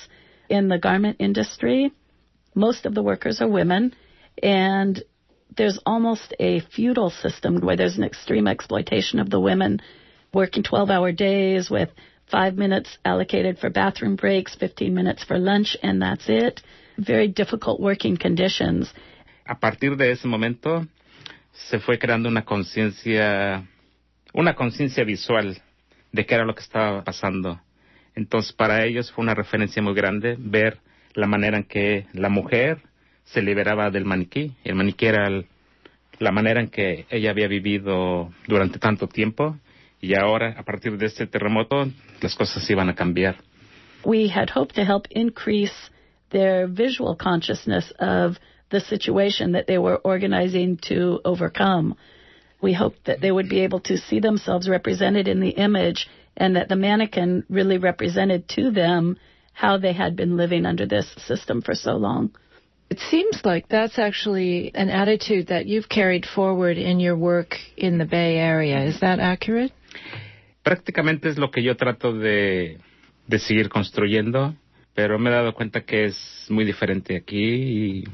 in 0.48 0.68
the 0.68 0.78
garment 0.78 1.16
industry. 1.18 1.92
Most 2.54 2.86
of 2.86 2.94
the 2.94 3.02
workers 3.02 3.40
are 3.40 3.48
women, 3.48 3.94
and 4.42 5.02
there's 5.56 5.78
almost 5.84 6.34
a 6.38 6.60
feudal 6.60 7.10
system 7.10 7.60
where 7.60 7.76
there's 7.76 7.98
an 7.98 8.04
extreme 8.04 8.46
exploitation 8.46 9.18
of 9.18 9.30
the 9.30 9.40
women 9.40 9.80
working 10.32 10.62
12 10.62 10.90
hour 10.90 11.12
days 11.12 11.70
with 11.70 11.90
five 12.30 12.56
minutes 12.56 12.98
allocated 13.04 13.58
for 13.58 13.70
bathroom 13.70 14.16
breaks, 14.16 14.54
15 14.56 14.94
minutes 14.94 15.24
for 15.24 15.38
lunch, 15.38 15.76
and 15.82 16.00
that's 16.00 16.28
it. 16.28 16.60
Very 16.96 17.28
difficult 17.28 17.80
working 17.80 18.16
conditions. 18.16 18.92
A 19.46 19.58
partir 19.58 19.96
de 19.96 20.10
ese 20.10 20.26
momento 20.28 20.86
se 21.52 21.78
fue 21.78 21.98
creando 21.98 22.28
una 22.28 22.44
conciencia, 22.44 23.66
una 24.32 24.54
conciencia 24.54 25.04
visual 25.04 25.56
de 26.12 26.26
qué 26.26 26.34
era 26.34 26.44
lo 26.44 26.54
que 26.54 26.62
estaba 26.62 27.02
pasando. 27.04 27.60
Entonces 28.14 28.52
para 28.52 28.84
ellos 28.84 29.12
fue 29.12 29.22
una 29.22 29.34
referencia 29.34 29.82
muy 29.82 29.94
grande 29.94 30.36
ver 30.38 30.78
la 31.14 31.26
manera 31.26 31.56
en 31.56 31.64
que 31.64 32.06
la 32.12 32.28
mujer 32.28 32.78
se 33.24 33.42
liberaba 33.42 33.90
del 33.90 34.04
maniquí. 34.04 34.54
El 34.64 34.74
maniquí 34.74 35.06
era 35.06 35.28
la 36.18 36.32
manera 36.32 36.60
en 36.60 36.68
que 36.68 37.06
ella 37.10 37.30
había 37.30 37.48
vivido 37.48 38.32
durante 38.46 38.78
tanto 38.78 39.06
tiempo 39.06 39.56
y 40.00 40.14
ahora, 40.14 40.54
a 40.56 40.62
partir 40.62 40.96
de 40.96 41.06
este 41.06 41.26
terremoto, 41.26 41.90
las 42.20 42.34
cosas 42.34 42.68
iban 42.70 42.88
a 42.88 42.94
cambiar. 42.94 43.36
We 44.04 44.28
had 44.28 44.50
hoped 44.50 44.76
to 44.76 44.84
help 44.84 45.06
increase 45.10 45.90
their 46.30 46.68
visual 46.68 47.16
consciousness 47.16 47.92
of 47.98 48.38
the 48.70 48.80
situation 48.80 49.52
that 49.52 49.66
they 49.66 49.78
were 49.78 49.96
organizing 49.96 50.78
to 50.88 51.20
overcome. 51.24 51.96
We 52.60 52.74
hoped 52.74 53.06
that 53.06 53.20
they 53.20 53.32
would 53.32 53.48
be 53.48 53.60
able 53.60 53.80
to 53.80 53.96
see 53.96 54.20
themselves 54.20 54.68
represented 54.68 55.26
in 55.26 55.40
the 55.40 55.50
image 55.50 56.08
and 56.36 56.56
that 56.56 56.68
the 56.68 56.76
mannequin 56.76 57.44
really 57.48 57.78
represented 57.78 58.48
to 58.50 58.70
them 58.70 59.16
how 59.52 59.78
they 59.78 59.92
had 59.92 60.14
been 60.16 60.36
living 60.36 60.66
under 60.66 60.86
this 60.86 61.12
system 61.26 61.62
for 61.62 61.74
so 61.74 61.92
long. 61.96 62.30
It 62.90 63.00
seems 63.10 63.40
like 63.44 63.68
that's 63.68 63.98
actually 63.98 64.70
an 64.74 64.88
attitude 64.88 65.48
that 65.48 65.66
you've 65.66 65.88
carried 65.88 66.24
forward 66.24 66.78
in 66.78 67.00
your 67.00 67.16
work 67.16 67.56
in 67.76 67.98
the 67.98 68.06
Bay 68.06 68.36
Area. 68.36 68.84
Is 68.84 69.00
that 69.00 69.18
accurate? 69.18 69.72
Prácticamente 70.62 71.28
es 71.28 71.38
lo 71.38 71.50
que 71.50 71.62
yo 71.62 71.76
trato 71.76 72.12
de, 72.12 72.78
seguir 73.38 73.68
construyendo, 73.68 74.54
pero 74.94 75.18
me 75.18 75.30
he 75.30 75.32
dado 75.32 75.54
cuenta 75.54 75.82
que 75.82 76.06
es 76.06 76.46
muy 76.48 76.64
diferente 76.64 77.16
aquí 77.16 77.44
y, 77.44 78.04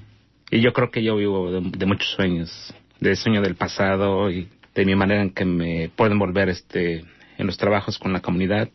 y 0.50 0.60
yo 0.60 0.72
creo 0.72 0.90
que 0.90 1.02
yo 1.02 1.16
vivo 1.16 1.50
de, 1.50 1.70
de, 1.70 1.86
muchos 1.86 2.10
sueños, 2.10 2.74
de 3.00 3.16
sueño 3.16 3.40
del 3.42 3.54
pasado 3.54 4.30
y 4.30 4.48
de 4.74 4.84
mi 4.84 4.94
manera 4.94 5.22
en 5.22 5.30
que 5.30 5.44
me 5.44 5.90
pueden 5.94 6.18
volver 6.18 6.48
este 6.48 7.04
en 7.36 7.46
los 7.46 7.56
trabajos 7.56 7.98
con 7.98 8.12
la 8.12 8.20
comunidad. 8.20 8.68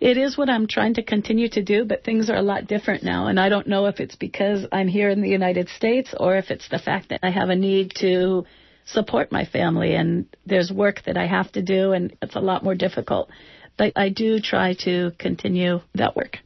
It 0.00 0.16
is 0.16 0.38
what 0.38 0.48
I'm 0.48 0.68
trying 0.68 0.94
to 0.94 1.02
continue 1.02 1.48
to 1.48 1.62
do, 1.62 1.84
but 1.84 2.04
things 2.04 2.30
are 2.30 2.36
a 2.36 2.42
lot 2.42 2.68
different 2.68 3.02
now. 3.02 3.26
And 3.26 3.40
I 3.40 3.48
don't 3.48 3.66
know 3.66 3.86
if 3.86 3.98
it's 3.98 4.14
because 4.14 4.64
I'm 4.70 4.86
here 4.86 5.08
in 5.08 5.22
the 5.22 5.28
United 5.28 5.68
States 5.70 6.14
or 6.16 6.36
if 6.36 6.52
it's 6.52 6.68
the 6.68 6.78
fact 6.78 7.08
that 7.08 7.20
I 7.24 7.30
have 7.30 7.48
a 7.48 7.56
need 7.56 7.92
to 7.96 8.44
support 8.92 9.32
my 9.32 9.44
family 9.44 9.94
and 9.94 10.26
there's 10.46 10.70
work 10.72 11.02
that 11.06 11.16
I 11.16 11.26
have 11.26 11.50
to 11.52 11.62
do 11.62 11.92
and 11.92 12.16
it's 12.22 12.36
a 12.36 12.40
lot 12.40 12.64
more 12.64 12.74
difficult. 12.74 13.30
But 13.76 13.92
I 13.96 14.08
do 14.08 14.40
try 14.40 14.74
to 14.84 15.12
continue 15.18 15.80
that 15.94 16.16
work. 16.16 16.38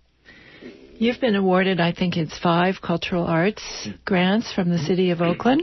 You've 0.99 1.21
been 1.21 1.35
awarded, 1.35 1.81
I 1.81 1.93
think 1.93 2.17
it's 2.17 2.39
five 2.39 2.77
cultural 2.83 3.25
arts 3.25 3.89
grants 4.05 4.53
from 4.53 4.69
the 4.71 4.79
city 4.79 5.11
of 5.11 5.21
Oakland. 5.21 5.63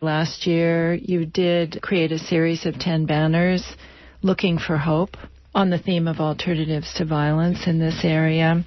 Last 0.00 0.46
year, 0.46 0.94
you 0.94 1.26
did 1.26 1.80
create 1.82 2.12
a 2.12 2.18
series 2.18 2.64
of 2.66 2.78
10 2.78 3.06
banners 3.06 3.64
looking 4.22 4.58
for 4.58 4.76
hope 4.76 5.16
on 5.54 5.70
the 5.70 5.78
theme 5.78 6.06
of 6.06 6.20
alternatives 6.20 6.94
to 6.94 7.04
violence 7.04 7.66
in 7.66 7.78
this 7.78 8.00
area. 8.04 8.64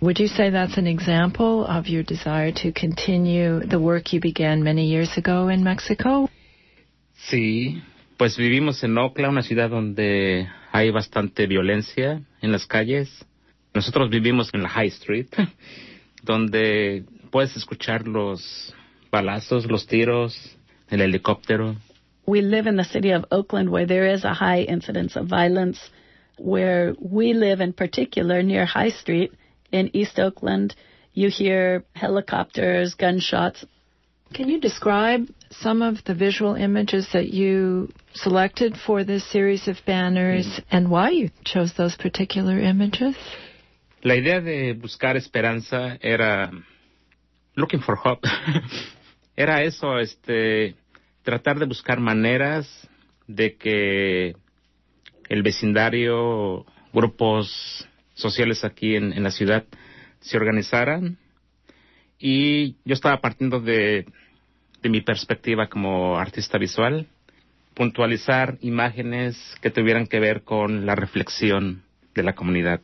Would 0.00 0.18
you 0.18 0.28
say 0.28 0.50
that's 0.50 0.78
an 0.78 0.86
example 0.86 1.66
of 1.66 1.86
your 1.86 2.02
desire 2.02 2.52
to 2.52 2.72
continue 2.72 3.60
the 3.60 3.80
work 3.80 4.12
you 4.12 4.20
began 4.20 4.62
many 4.62 4.86
years 4.86 5.16
ago 5.16 5.48
in 5.48 5.64
Mexico? 5.64 6.28
Sí, 7.28 7.82
pues 8.16 8.36
vivimos 8.36 8.82
en 8.82 8.96
Oakland, 8.96 9.32
una 9.32 9.42
ciudad 9.42 9.70
donde 9.70 10.48
hay 10.72 10.90
bastante 10.90 11.46
violencia 11.46 12.22
en 12.40 12.52
las 12.52 12.66
calles. 12.66 13.26
Nosotros 13.74 14.10
vivimos 14.10 14.52
en 14.52 14.62
la 14.62 14.68
High 14.68 14.88
Street, 14.88 15.28
donde 16.22 17.04
puedes 17.30 17.56
escuchar 17.56 18.06
los 18.06 18.74
balazos, 19.10 19.66
los 19.66 19.86
tiros, 19.86 20.56
el 20.88 21.00
helicóptero. 21.00 21.76
We 22.26 22.42
live 22.42 22.68
in 22.68 22.76
the 22.76 22.84
city 22.84 23.12
of 23.12 23.24
Oakland 23.30 23.70
where 23.70 23.86
there 23.86 24.06
is 24.06 24.24
a 24.24 24.34
high 24.34 24.62
incidence 24.62 25.16
of 25.16 25.26
violence. 25.26 25.78
Where 26.38 26.94
we 26.98 27.34
live 27.34 27.60
in 27.60 27.72
particular 27.72 28.42
near 28.42 28.64
High 28.64 28.90
Street 28.90 29.32
in 29.72 29.90
East 29.92 30.18
Oakland, 30.18 30.74
you 31.12 31.28
hear 31.28 31.84
helicopters, 31.94 32.94
gunshots. 32.94 33.64
Can 34.32 34.48
you 34.48 34.60
describe 34.60 35.28
some 35.50 35.82
of 35.82 36.04
the 36.04 36.14
visual 36.14 36.54
images 36.54 37.08
that 37.12 37.28
you 37.28 37.92
selected 38.14 38.76
for 38.76 39.02
this 39.02 39.24
series 39.30 39.66
of 39.66 39.76
banners 39.84 40.46
mm. 40.46 40.64
and 40.70 40.88
why 40.88 41.10
you 41.10 41.30
chose 41.44 41.72
those 41.76 41.96
particular 41.96 42.58
images? 42.60 43.16
La 44.02 44.14
idea 44.14 44.40
de 44.40 44.72
buscar 44.74 45.16
esperanza 45.16 45.98
era 46.00 46.50
looking 47.56 47.80
for 47.80 47.96
hope. 47.96 48.24
era 49.36 49.62
eso, 49.62 49.98
este, 49.98 50.76
tratar 51.22 51.58
de 51.58 51.66
buscar 51.66 51.98
maneras 51.98 52.88
de 53.26 53.56
que 53.56 54.36
el 55.28 55.42
vecindario, 55.42 56.64
grupos 56.92 57.86
sociales 58.14 58.64
aquí 58.64 58.94
en, 58.94 59.12
en 59.12 59.22
la 59.24 59.30
ciudad 59.30 59.64
se 60.20 60.36
organizaran 60.36 61.18
y 62.20 62.76
yo 62.84 62.94
estaba 62.94 63.20
partiendo 63.20 63.60
de 63.60 64.06
de 64.82 64.88
mi 64.88 65.00
perspectiva 65.00 65.68
como 65.68 66.18
artista 66.18 66.58
visual, 66.58 67.06
puntualizar 67.74 68.58
imágenes 68.60 69.36
que 69.60 69.70
tuvieran 69.70 70.06
que 70.06 70.20
ver 70.20 70.42
con 70.42 70.86
la 70.86 70.94
reflexión 70.94 71.82
de 72.14 72.22
la 72.22 72.34
comunidad. 72.34 72.80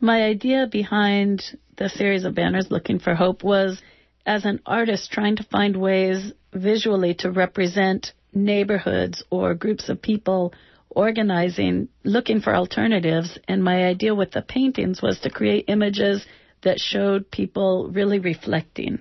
My 0.00 0.24
idea 0.24 0.66
behind 0.66 1.40
the 1.76 1.88
series 1.88 2.24
of 2.24 2.34
banners 2.34 2.70
looking 2.70 2.98
for 2.98 3.14
hope 3.14 3.44
was 3.44 3.82
as 4.24 4.44
an 4.44 4.60
artist 4.64 5.10
trying 5.12 5.36
to 5.36 5.44
find 5.44 5.76
ways 5.76 6.32
visually 6.52 7.14
to 7.14 7.30
represent 7.30 8.12
neighborhoods 8.32 9.24
or 9.30 9.54
groups 9.54 9.88
of 9.88 10.00
people 10.00 10.52
organizing, 10.90 11.88
looking 12.04 12.40
for 12.40 12.54
alternatives. 12.54 13.38
And 13.48 13.62
my 13.62 13.84
idea 13.84 14.14
with 14.14 14.32
the 14.32 14.42
paintings 14.42 15.00
was 15.00 15.20
to 15.20 15.30
create 15.30 15.64
images 15.68 16.26
that 16.62 16.78
showed 16.78 17.30
people 17.30 17.90
really 17.92 18.18
reflecting. 18.18 19.00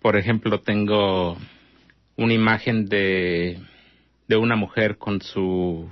Por 0.00 0.16
ejemplo, 0.16 0.60
tengo 0.60 1.36
una 2.16 2.34
imagen 2.34 2.86
de, 2.88 3.58
de 4.28 4.36
una 4.36 4.56
mujer 4.56 4.98
con 4.98 5.20
su 5.20 5.88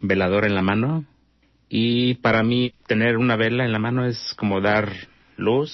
velador 0.00 0.44
en 0.44 0.54
la 0.54 0.62
mano 0.62 1.04
y 1.68 2.14
para 2.14 2.42
mí 2.42 2.72
tener 2.86 3.16
una 3.16 3.36
vela 3.36 3.64
en 3.64 3.72
la 3.72 3.78
mano 3.78 4.04
es 4.04 4.34
como 4.36 4.60
dar 4.60 4.90
luz, 5.36 5.72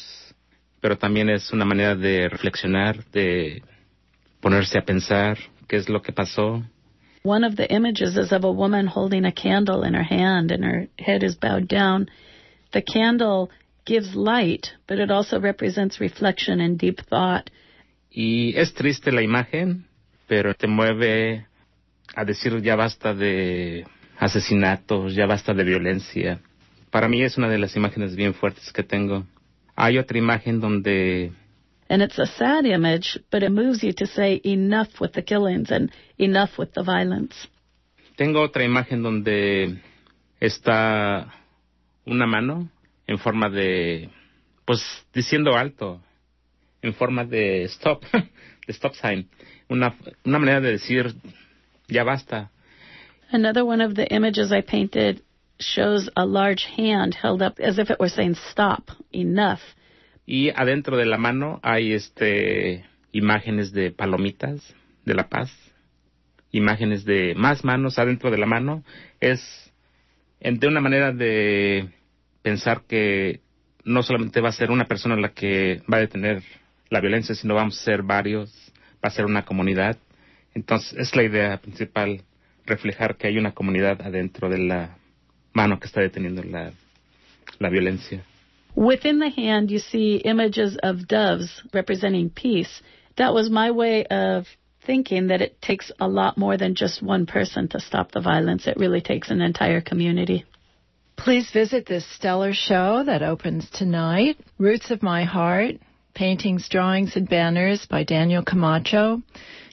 pero 0.81 0.99
también 0.99 1.31
es 1.31 1.53
una 1.53 1.65
manera 1.65 1.97
de 1.97 2.29
reflexionar, 2.29 3.05
de 3.13 3.63
ponerse 4.41 4.79
a 4.79 4.85
pensar 4.85 5.39
qué 5.67 5.77
es 5.77 5.89
lo 5.89 6.03
que 6.03 6.13
pasó. 6.13 6.63
One 7.25 7.45
of 7.45 7.57
the 7.57 7.67
images 7.73 8.17
is 8.17 8.31
of 8.31 8.45
a 8.45 8.51
woman 8.51 8.87
holding 8.87 9.25
a 9.25 9.33
candle 9.33 9.85
in 9.85 9.95
her 9.95 10.05
hand 10.05 10.53
and 10.53 10.65
her 10.65 10.89
head 10.99 11.25
is 11.25 11.35
bowed 11.35 11.67
down. 11.67 12.09
The 12.73 12.83
candle 12.83 13.51
gives 13.87 14.15
light, 14.15 14.73
but 14.87 14.99
it 14.99 15.11
also 15.11 15.41
represents 15.41 16.01
reflection 16.01 16.61
and 16.61 16.79
deep 16.79 17.01
thought. 17.09 17.51
Y 18.11 18.53
es 18.57 18.75
triste 18.75 19.13
la 19.13 19.23
imagen, 19.23 19.87
pero 20.27 20.55
te 20.55 20.67
mueve 20.67 21.47
a 22.15 22.25
decir 22.25 22.61
ya 22.63 22.77
basta 22.77 23.15
de 23.15 23.87
asesinatos, 24.19 25.15
ya 25.15 25.27
basta 25.27 25.55
de 25.55 25.65
violencia. 25.65 26.41
Para 26.91 27.09
mí 27.09 27.23
es 27.23 27.39
una 27.39 27.49
de 27.49 27.59
las 27.59 27.77
imágenes 27.77 28.17
bien 28.17 28.35
fuertes 28.35 28.73
que 28.73 28.83
tengo. 28.83 29.25
Hay 29.77 29.99
otra 29.99 30.19
imagen 30.19 30.61
donde 30.61 31.33
and 31.89 32.03
it's 32.03 32.19
a 32.19 32.27
sad 32.27 32.65
image, 32.67 33.19
but 33.31 33.43
it 33.43 33.51
moves 33.51 33.83
you 33.83 33.93
to 33.93 34.07
say 34.07 34.41
enough 34.45 35.01
with 35.01 35.13
the 35.13 35.23
killings 35.23 35.71
and 35.71 35.93
enough 36.19 36.59
with 36.59 36.73
the 36.75 36.83
violence. 36.83 37.35
Tengo 38.17 38.41
otra 38.41 38.65
imagen 38.65 39.03
donde 39.03 39.79
está 40.41 41.33
una 42.07 42.27
mano 42.27 42.71
en 43.07 43.19
forma 43.19 43.49
de, 43.49 44.11
pues 44.65 44.81
diciendo 45.13 45.57
alto, 45.57 46.03
en 46.83 46.95
forma 46.95 47.25
de 47.25 47.65
stop, 47.65 48.05
de 48.13 48.73
stop 48.73 48.95
sign, 48.95 49.29
una, 49.69 49.95
una 50.25 50.39
manera 50.39 50.61
de 50.61 50.73
decir 50.73 51.15
ya 51.89 52.05
basta. 52.05 52.51
Another 53.31 53.65
one 53.65 53.85
of 53.85 53.95
the 53.95 54.07
images 54.15 54.53
I 54.53 54.63
painted 54.63 55.23
shows 55.59 56.11
a 56.17 56.25
large 56.25 56.67
hand 56.77 57.15
held 57.15 57.43
up 57.43 57.59
as 57.61 57.79
if 57.79 57.91
it 57.91 57.99
were 57.99 58.11
saying 58.11 58.37
stop, 58.51 58.91
enough. 59.13 59.61
Y 60.27 60.51
adentro 60.51 60.97
de 60.97 61.07
la 61.07 61.19
mano 61.19 61.61
hay 61.63 61.93
este 61.93 62.85
imágenes 63.13 63.73
de 63.73 63.91
palomitas 63.91 64.75
de 65.05 65.15
la 65.15 65.29
paz, 65.29 65.51
imágenes 66.51 67.05
de 67.05 67.35
más 67.37 67.65
manos 67.65 67.99
adentro 67.99 68.31
de 68.31 68.39
la 68.39 68.47
mano. 68.47 68.85
Es 69.21 69.41
de 70.41 70.67
una 70.67 70.81
manera 70.81 71.13
de 71.13 71.91
pensar 72.47 72.83
que 72.87 73.41
no 73.85 74.05
solamente 74.05 74.41
va 74.41 74.51
a 74.51 74.53
ser 74.53 74.71
una 74.71 74.85
persona 74.85 75.17
la 75.17 75.31
que 75.31 75.83
va 75.93 75.97
a 75.97 76.01
detener 76.01 76.45
la 76.91 77.01
violencia, 77.01 77.35
sino 77.35 77.57
vamos 77.57 77.77
a 77.77 77.83
ser 77.83 78.05
varios, 78.05 78.53
va 79.05 79.09
a 79.09 79.11
ser 79.11 79.25
una 79.25 79.45
comunidad. 79.45 79.97
Entonces, 80.55 80.97
es 80.97 81.17
la 81.17 81.25
idea 81.25 81.57
principal, 81.57 82.23
reflejar 82.65 83.17
que 83.17 83.27
hay 83.27 83.37
una 83.37 83.51
comunidad 83.51 84.01
adentro 84.01 84.49
de 84.49 84.59
la 84.59 84.97
mano 85.55 85.81
que 85.81 85.89
está 85.89 86.03
deteniendo 86.03 86.45
la, 86.45 86.71
la 87.59 87.69
violencia. 87.69 88.23
Within 88.77 89.19
the 89.19 89.33
hand, 89.37 89.69
you 89.69 89.81
see 89.81 90.23
images 90.25 90.79
of 90.85 91.09
doves 91.09 91.65
representing 91.73 92.31
peace. 92.31 92.81
That 93.17 93.35
was 93.35 93.51
my 93.51 93.73
way 93.73 94.07
of 94.09 94.47
thinking 94.85 95.29
that 95.29 95.41
it 95.41 95.61
takes 95.61 95.91
a 95.99 96.07
lot 96.07 96.39
more 96.39 96.57
than 96.57 96.77
just 96.77 97.03
one 97.03 97.27
person 97.27 97.67
to 97.71 97.81
stop 97.81 98.13
the 98.13 98.21
violence. 98.21 98.69
It 98.69 98.77
really 98.77 99.01
takes 99.01 99.31
an 99.31 99.41
entire 99.41 99.81
community. 99.81 100.45
Please 101.17 101.51
visit 101.51 101.87
this 101.87 102.07
stellar 102.15 102.53
show 102.53 103.03
that 103.05 103.23
opens 103.23 103.69
tonight, 103.71 104.39
Roots 104.59 104.91
of 104.91 105.03
My 105.03 105.25
Heart, 105.25 105.77
Paintings, 106.15 106.69
Drawings, 106.69 107.17
and 107.17 107.29
Banners 107.29 107.87
by 107.87 108.05
Daniel 108.05 108.45
Camacho, 108.45 109.23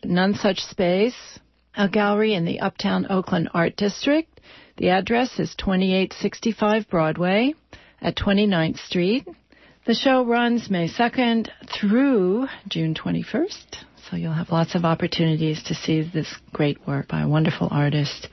NoneSuch 0.04 0.60
Space, 0.72 1.40
a 1.76 1.90
gallery 1.90 2.34
in 2.34 2.46
the 2.46 2.62
Uptown 2.62 3.06
Oakland 3.10 3.50
Art 3.54 3.76
District. 3.76 4.40
The 4.78 4.90
address 4.90 5.38
is 5.38 5.54
2865 5.56 6.90
Broadway 6.90 7.54
at 8.02 8.16
29th 8.16 8.80
Street. 8.80 9.28
The 9.86 9.94
show 9.94 10.26
runs 10.26 10.72
May 10.72 10.88
2nd 10.88 11.50
through 11.70 12.48
June 12.68 12.96
21st, 12.96 13.84
so 14.10 14.18
you'll 14.18 14.34
have 14.34 14.50
lots 14.50 14.76
of 14.76 14.84
opportunities 14.84 15.64
to 15.64 15.76
see 15.76 16.02
this 16.02 16.36
great 16.52 16.86
work 16.86 17.08
by 17.08 17.22
a 17.22 17.28
wonderful 17.28 17.70
artist. 17.72 18.28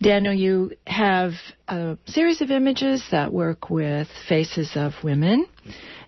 Daniel, 0.00 0.32
you 0.32 0.72
have 0.86 1.32
a 1.68 1.98
series 2.06 2.40
of 2.40 2.50
images 2.50 3.02
that 3.10 3.32
work 3.32 3.68
with 3.68 4.08
faces 4.28 4.72
of 4.76 4.92
women 5.02 5.46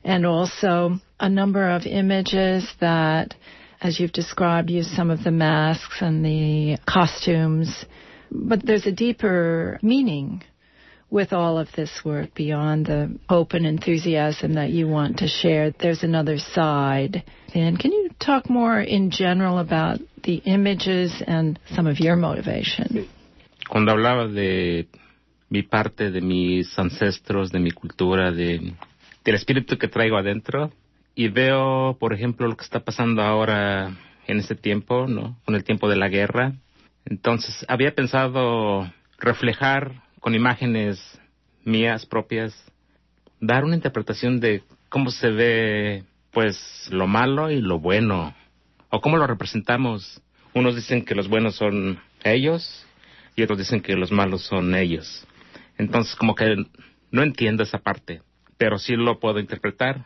and 0.05 0.25
also 0.25 0.99
a 1.19 1.29
number 1.29 1.69
of 1.69 1.85
images 1.85 2.69
that, 2.81 3.35
as 3.81 3.99
you've 3.99 4.13
described, 4.13 4.71
use 4.71 4.91
some 4.95 5.11
of 5.11 5.25
the 5.25 5.31
masks 5.31 6.01
and 6.01 6.25
the 6.25 6.79
costumes, 6.87 7.85
but 8.31 8.65
there's 8.65 8.87
a 8.87 8.93
deeper 8.93 9.81
meaning 9.83 10.45
with 11.11 11.33
all 11.33 11.59
of 11.59 11.69
this 11.75 12.03
work 12.05 12.35
beyond 12.35 12.87
the 12.87 13.19
hope 13.29 13.53
and 13.53 13.67
enthusiasm 13.67 14.55
that 14.55 14.71
you 14.71 14.87
want 14.87 15.19
to 15.19 15.27
share. 15.27 15.73
There's 15.73 16.03
another 16.03 16.39
side. 16.39 17.25
And 17.55 17.79
can 17.79 17.93
you 17.93 18.08
talk 18.19 18.49
more 18.49 18.81
in 18.81 19.11
general 19.11 19.59
about 19.59 20.01
the 20.23 20.43
images 20.45 21.23
and 21.27 21.59
some 21.75 21.87
of 21.87 21.99
your 21.99 22.17
motivation? 22.17 23.07
Cuando 23.69 23.93
hablaba 23.93 24.27
de 24.27 24.89
mi 25.51 25.63
parte, 25.63 26.11
de 26.11 26.21
mis 26.21 26.79
ancestros, 26.79 27.51
de 27.51 27.59
mi 27.59 27.71
cultura, 27.71 28.31
de, 28.33 28.75
del 29.25 29.35
espíritu 29.35 29.79
que 29.79 29.89
traigo 29.89 30.17
adentro, 30.17 30.71
y 31.15 31.29
veo, 31.29 31.97
por 31.99 32.13
ejemplo, 32.13 32.47
lo 32.47 32.57
que 32.57 32.65
está 32.65 32.81
pasando 32.81 33.23
ahora 33.23 33.97
en 34.27 34.39
este 34.39 34.55
tiempo, 34.55 35.07
¿no? 35.09 35.37
Con 35.45 35.55
el 35.55 35.65
tiempo 35.65 35.89
de 35.89 35.97
la 35.97 36.09
guerra. 36.09 36.53
Entonces, 37.05 37.65
había 37.69 37.95
pensado 37.95 38.89
reflejar 39.19 40.03
con 40.21 40.35
imágenes 40.35 41.01
mías 41.65 42.07
propias, 42.07 42.55
dar 43.41 43.65
una 43.65 43.75
interpretación 43.75 44.39
de 44.41 44.63
cómo 44.89 45.11
se 45.11 45.31
ve, 45.31 46.05
pues, 46.33 46.89
lo 46.91 47.07
malo 47.07 47.51
y 47.51 47.61
lo 47.61 47.79
bueno, 47.79 48.35
o 48.91 49.01
cómo 49.01 49.17
lo 49.17 49.27
representamos. 49.27 50.21
Unos 50.55 50.77
dicen 50.77 51.05
que 51.05 51.15
los 51.15 51.29
buenos 51.29 51.57
son 51.57 52.01
ellos 52.25 52.87
y 53.37 53.43
otros 53.43 53.59
dicen 53.59 53.81
que 53.81 53.95
los 53.97 54.11
malos 54.11 54.43
son 54.43 54.75
ellos. 54.75 55.27
Entonces, 55.77 56.15
como 56.17 56.35
que 56.35 56.57
no 57.11 57.23
entiendo 57.23 57.63
esa 57.63 57.79
parte, 57.79 58.23
pero 58.57 58.79
sí 58.79 58.97
lo 58.97 59.21
puedo 59.21 59.39
interpretar. 59.39 60.05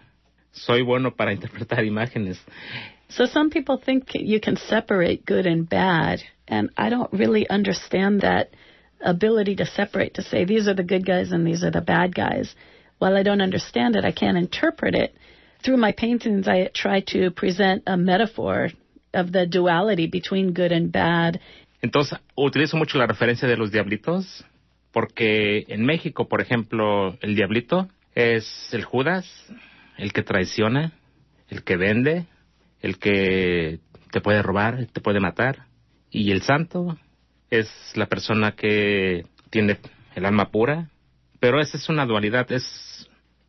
Soy 0.51 0.83
bueno 0.83 1.15
para 1.15 1.33
interpretar 1.35 1.85
imágenes. 1.85 2.43
So 3.09 3.27
some 3.27 3.51
people 3.51 3.79
think 3.79 4.11
you 4.15 4.41
can 4.41 4.57
separate 4.57 5.25
good 5.27 5.47
and 5.47 5.69
bad, 5.69 6.21
and 6.49 6.71
I 6.77 6.89
don't 6.89 7.13
really 7.13 7.47
understand 7.51 8.23
that. 8.23 8.49
ability 9.05 9.57
to 9.57 9.67
separate, 9.67 10.15
to 10.15 10.23
say 10.23 10.45
these 10.45 10.69
are 10.69 10.75
the 10.75 10.83
good 10.83 11.05
guys 11.05 11.33
and 11.33 11.47
these 11.47 11.63
are 11.63 11.71
the 11.71 11.81
bad 11.81 12.15
guys. 12.15 12.55
While 12.99 13.17
I 13.17 13.23
don't 13.23 13.41
understand 13.41 13.97
it, 13.97 14.05
I 14.05 14.13
can't 14.13 14.37
interpret 14.37 14.95
it. 14.95 15.15
Through 15.63 15.79
my 15.79 15.93
paintings, 15.93 16.49
I 16.49 16.71
try 16.75 17.01
to 17.13 17.31
present 17.31 17.83
a 17.87 17.97
metaphor 17.97 18.71
of 19.15 19.33
the 19.33 19.47
duality 19.47 20.09
between 20.09 20.53
good 20.53 20.73
and 20.73 20.91
bad. 20.91 21.41
Entonces, 21.83 22.19
utilizo 22.37 22.77
mucho 22.77 22.99
la 22.99 23.07
referencia 23.07 23.47
de 23.47 23.57
los 23.57 23.71
diablitos, 23.71 24.45
porque 24.93 25.65
en 25.69 25.85
México, 25.85 26.29
por 26.29 26.41
ejemplo, 26.41 27.17
el 27.21 27.35
diablito 27.35 27.89
es 28.15 28.45
el 28.73 28.85
Judas, 28.85 29.27
el 29.99 30.13
que 30.13 30.23
traiciona, 30.23 30.93
el 31.49 31.63
que 31.63 31.77
vende, 31.77 32.27
el 32.81 32.99
que 32.99 33.81
te 34.11 34.21
puede 34.21 34.43
robar, 34.43 34.87
te 34.93 35.01
puede 35.01 35.21
matar, 35.21 35.67
y 36.11 36.31
el 36.33 36.43
santo 36.43 36.99
es 37.51 37.71
la 37.95 38.07
persona 38.07 38.53
que 38.53 39.27
tiene 39.51 39.79
el 40.15 40.25
alma 40.25 40.51
pura, 40.51 40.89
pero 41.41 41.61
esa 41.61 41.77
es 41.77 41.89
una 41.89 42.07
dualidad, 42.07 42.51
es 42.53 42.63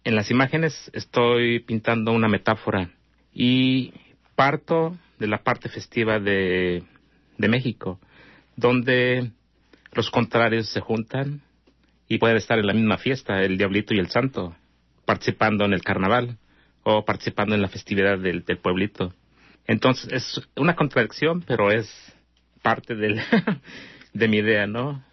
en 0.03 0.15
las 0.15 0.29
imágenes 0.31 0.91
estoy 0.93 1.59
pintando 1.59 2.11
una 2.11 2.27
metáfora 2.27 2.89
y 3.33 3.93
parto 4.35 4.97
de 5.19 5.27
la 5.27 5.43
parte 5.43 5.69
festiva 5.69 6.19
de, 6.19 6.83
México, 7.37 7.99
donde 8.55 9.31
los 9.91 10.09
contrarios 10.09 10.69
se 10.69 10.79
juntan 10.79 11.41
y 12.07 12.17
pueden 12.17 12.37
estar 12.37 12.57
en 12.57 12.67
la 12.67 12.73
misma 12.73 12.97
fiesta, 12.97 13.41
el 13.41 13.57
diablito 13.57 13.93
y 13.93 13.99
el 13.99 14.09
santo, 14.09 14.55
participando 15.05 15.65
en 15.65 15.73
el 15.73 15.81
carnaval 15.81 16.37
o 16.83 17.03
participando 17.03 17.53
en 17.55 17.61
la 17.61 17.67
festividad 17.67 18.17
del, 18.17 18.43
pueblito. 18.43 19.13
Entonces 19.67 20.11
es 20.11 20.49
una 20.55 20.75
contradicción, 20.75 21.41
pero 21.41 21.71
es 21.71 21.89
parte 22.61 22.95
de 24.13 24.27
mi 24.27 24.37
idea, 24.37 24.67
¿no? 24.67 25.03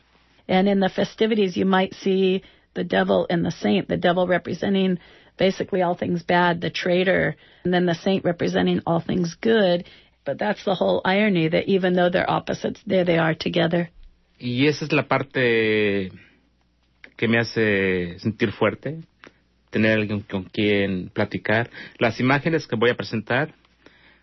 And 0.46 0.68
in 0.68 0.80
the 0.80 0.88
festivities, 0.88 1.54
you 1.54 1.64
might 1.64 1.94
see 1.94 2.42
the 2.80 2.84
devil 2.98 3.26
and 3.28 3.44
the 3.44 3.50
saint, 3.50 3.88
the 3.88 3.98
devil 4.08 4.26
representing 4.26 4.98
basically 5.36 5.82
all 5.82 5.94
things 5.94 6.22
bad, 6.22 6.60
the 6.62 6.70
traitor, 6.70 7.36
and 7.64 7.74
then 7.74 7.84
the 7.84 7.94
saint 7.94 8.24
representing 8.24 8.80
all 8.86 9.00
things 9.00 9.36
good. 9.40 9.84
But 10.24 10.38
that's 10.38 10.64
the 10.64 10.74
whole 10.74 11.02
irony 11.04 11.48
that 11.48 11.68
even 11.68 11.92
though 11.94 12.08
they're 12.10 12.30
opposites, 12.38 12.80
there 12.86 13.04
they 13.04 13.18
are 13.18 13.34
together. 13.34 13.90
Y 14.38 14.66
esa 14.66 14.86
es 14.86 14.92
la 14.92 15.02
parte 15.02 16.10
que 17.16 17.28
me 17.28 17.38
hace 17.38 18.18
sentir 18.18 18.52
fuerte, 18.52 19.00
tener 19.70 19.98
alguien 19.98 20.20
con 20.20 20.44
quien 20.44 21.10
platicar. 21.10 21.68
Las 21.98 22.18
imágenes 22.18 22.66
que 22.66 22.76
voy 22.76 22.90
a 22.90 22.94
presentar 22.94 23.52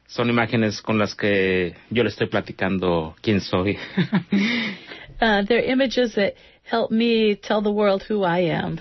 son 0.07 0.29
imágenes 0.29 0.81
con 0.81 0.97
las 0.97 1.13
que 1.13 1.75
yo 1.91 2.03
le 2.03 2.09
estoy 2.09 2.27
platicando 2.27 3.15
quién 3.21 3.41
soy. 3.41 3.77
uh, 5.21 5.43
they're 5.45 5.71
images 5.71 6.15
that 6.15 6.33
help 6.69 6.91
me 6.91 7.35
tell 7.35 7.61
the 7.61 7.71
world 7.71 8.03
who 8.09 8.23
I 8.23 8.51
am. 8.51 8.79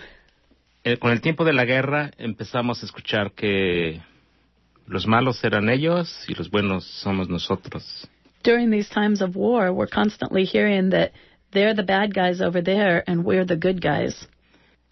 Eh, 0.84 0.98
con 0.98 1.10
el 1.10 1.20
tiempo 1.20 1.44
de 1.44 1.52
la 1.52 1.64
guerra 1.64 2.10
empezamos 2.18 2.82
a 2.82 2.86
escuchar 2.86 3.32
que 3.32 4.02
los 4.86 5.06
malos 5.06 5.42
eran 5.42 5.68
ellos 5.68 6.24
y 6.28 6.34
los 6.34 6.50
buenos 6.50 6.84
somos 6.84 7.28
nosotros. 7.28 8.08
During 8.44 8.70
these 8.70 8.88
times 8.88 9.20
of 9.20 9.34
war, 9.34 9.72
we're 9.72 9.90
constantly 9.90 10.44
hearing 10.44 10.90
that 10.90 11.12
they're 11.50 11.74
the 11.74 11.82
bad 11.82 12.14
guys 12.14 12.40
over 12.40 12.62
there 12.62 13.02
and 13.06 13.24
we're 13.24 13.44
the 13.44 13.56
good 13.56 13.80
guys. 13.80 14.28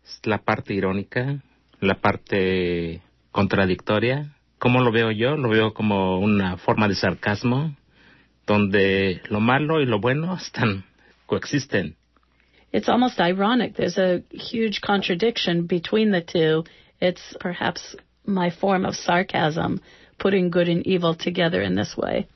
Es 0.05 0.21
la 0.25 0.39
parte 0.39 0.75
irónica, 0.75 1.41
la 1.81 1.95
parte 1.95 3.03
contradictoria 3.31 4.35
¿Cómo 4.65 4.81
lo 4.81 4.93
veo 4.93 5.11
yo? 5.11 5.37
Lo 5.37 5.51
veo 5.51 5.75
como 5.75 6.19
una 6.19 6.57
forma 6.57 6.89
de 6.89 6.95
sarcasmo 6.95 7.77
donde 8.47 9.21
lo 9.29 9.39
malo 9.39 9.83
y 9.83 9.85
lo 9.85 10.01
bueno 10.01 10.35
están 10.41 10.87
coexisten. 11.27 11.97
It's 12.75 12.89
almost 12.89 13.21
ironic. 13.21 13.77
There's 13.77 13.99
a 13.99 14.23
huge 14.31 14.81
contradiction 14.81 15.67
between 15.67 16.11
the 16.11 16.21
two. 16.21 16.65
It's 17.01 17.23
perhaps 17.39 17.97
my 18.27 18.51
form 18.51 18.85
of 18.85 18.97
sarcasm, 18.97 19.81
putting 20.19 20.51
good 20.51 20.69
and 20.69 20.87
evil 20.87 21.15
together 21.15 21.63
in 21.63 21.75
this 21.75 21.97
way. 21.97 22.27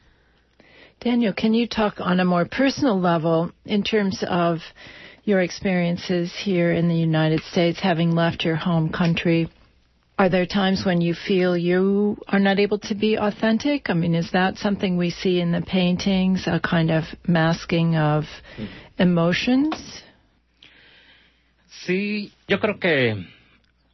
Daniel, 1.01 1.33
can 1.33 1.55
you 1.55 1.66
talk 1.66 2.01
on 2.01 2.20
a 2.20 2.24
more 2.24 2.44
personal 2.44 2.98
level 3.01 3.53
in 3.64 3.83
terms 3.83 4.24
of 4.27 4.61
your 5.29 5.40
experiences 5.42 6.33
here 6.42 6.72
in 6.72 6.88
the 6.88 6.94
United 6.94 7.42
States, 7.42 7.79
having 7.79 8.12
left 8.12 8.46
your 8.46 8.57
home 8.57 8.90
country. 8.90 9.51
Are 10.18 10.31
there 10.31 10.46
times 10.46 10.85
when 10.87 11.03
you 11.03 11.14
feel 11.14 11.55
you 11.55 12.16
are 12.27 12.38
not 12.38 12.59
able 12.59 12.79
to 12.79 12.94
be 12.94 13.16
authentic? 13.16 13.90
I 13.90 13.92
mean, 13.92 14.14
is 14.14 14.31
that 14.33 14.57
something 14.57 14.96
we 14.96 15.11
see 15.11 15.38
in 15.40 15.53
the 15.53 15.61
paintings, 15.61 16.46
a 16.46 16.59
kind 16.59 16.90
of 16.90 17.05
masking 17.27 17.96
of 17.96 18.24
hmm. 18.57 18.64
emotions? 18.98 20.03
Sí, 21.88 22.33
yo 22.46 22.61
creo 22.61 22.79
que 22.79 23.16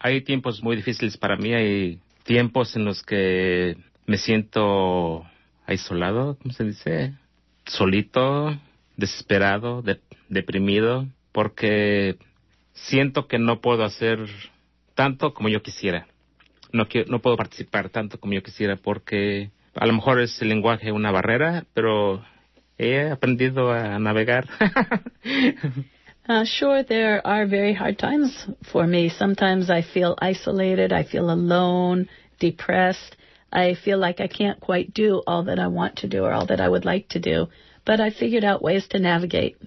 hay 0.01 0.23
tiempos 0.23 0.65
muy 0.65 0.75
difíciles 0.75 1.17
para 1.17 1.37
mí, 1.37 1.55
hay 1.55 2.01
tiempos 2.25 2.75
en 2.75 2.85
los 2.85 3.05
que 3.05 3.77
me 4.05 4.19
siento 4.19 5.25
aislado, 5.65 6.37
¿cómo 6.43 6.53
se 6.53 6.65
dice? 6.65 7.15
Solito, 7.67 8.59
desesperado, 8.97 9.81
de, 9.81 10.01
deprimido, 10.29 11.07
porque 11.31 12.17
siento 12.73 13.29
que 13.29 13.39
no 13.39 13.61
puedo 13.61 13.85
hacer 13.85 14.19
tanto 14.97 15.33
como 15.33 15.49
yo 15.49 15.63
quisiera. 15.63 16.09
No, 16.73 16.89
no 17.07 17.21
puedo 17.21 17.37
participar 17.37 17.91
tanto 17.91 18.19
como 18.19 18.33
yo 18.33 18.43
quisiera 18.43 18.75
porque 18.75 19.53
a 19.77 19.87
lo 19.87 19.93
mejor 19.93 20.21
es 20.21 20.43
el 20.43 20.49
lenguaje 20.49 20.91
una 20.91 21.13
barrera, 21.13 21.65
pero 21.75 22.25
he 22.77 23.09
aprendido 23.09 23.71
a 23.71 24.01
navegar. 24.01 24.49
uh, 26.29 26.45
sure, 26.45 26.83
there 26.83 27.27
are 27.27 27.47
very 27.47 27.75
hard 27.75 27.99
times 27.99 28.47
for 28.73 28.87
me. 28.87 29.09
Sometimes 29.09 29.71
I 29.71 29.83
feel 29.83 30.17
isolated, 30.21 30.93
I 30.93 31.03
feel 31.05 31.31
alone, 31.31 32.09
depressed. 32.39 33.17
I 33.53 33.75
feel 33.75 33.99
like 33.99 34.21
I 34.21 34.27
can't 34.27 34.61
quite 34.61 34.93
do 34.93 35.23
all 35.27 35.45
that 35.45 35.59
I 35.59 35.69
want 35.69 35.97
to 35.99 36.09
do 36.09 36.25
or 36.25 36.33
all 36.33 36.47
that 36.47 36.61
I 36.61 36.69
would 36.69 36.85
like 36.85 37.09
to 37.11 37.21
do. 37.21 37.47
But 37.85 38.01
I 38.01 38.11
figured 38.11 38.45
out 38.45 38.63
ways 38.63 38.89
to 38.89 38.99
navigate. 38.99 39.59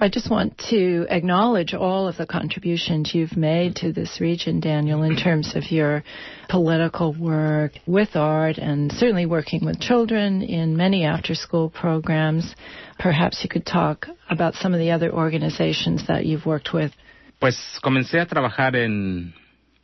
I 0.00 0.08
just 0.08 0.30
want 0.30 0.56
to 0.70 1.06
acknowledge 1.10 1.74
all 1.74 2.06
of 2.06 2.16
the 2.16 2.26
contributions 2.26 3.12
you've 3.12 3.36
made 3.36 3.74
to 3.76 3.92
this 3.92 4.20
region, 4.20 4.60
Daniel, 4.60 5.02
in 5.02 5.16
terms 5.16 5.56
of 5.56 5.72
your 5.72 6.04
political 6.48 7.12
work 7.18 7.72
with 7.84 8.14
art 8.14 8.58
and 8.58 8.92
certainly 8.92 9.26
working 9.26 9.64
with 9.64 9.80
children 9.80 10.42
in 10.42 10.76
many 10.76 11.04
after 11.04 11.34
school 11.34 11.68
programs. 11.68 12.54
Perhaps 13.00 13.40
you 13.42 13.48
could 13.48 13.66
talk 13.66 14.06
about 14.30 14.54
some 14.54 14.72
of 14.72 14.78
the 14.78 14.92
other 14.92 15.12
organizations 15.12 16.06
that 16.06 16.24
you've 16.24 16.46
worked 16.46 16.72
with. 16.72 16.92
Pues 17.40 17.56
comencé 17.82 18.20
a 18.20 18.26
trabajar 18.26 18.76
en, 18.76 19.34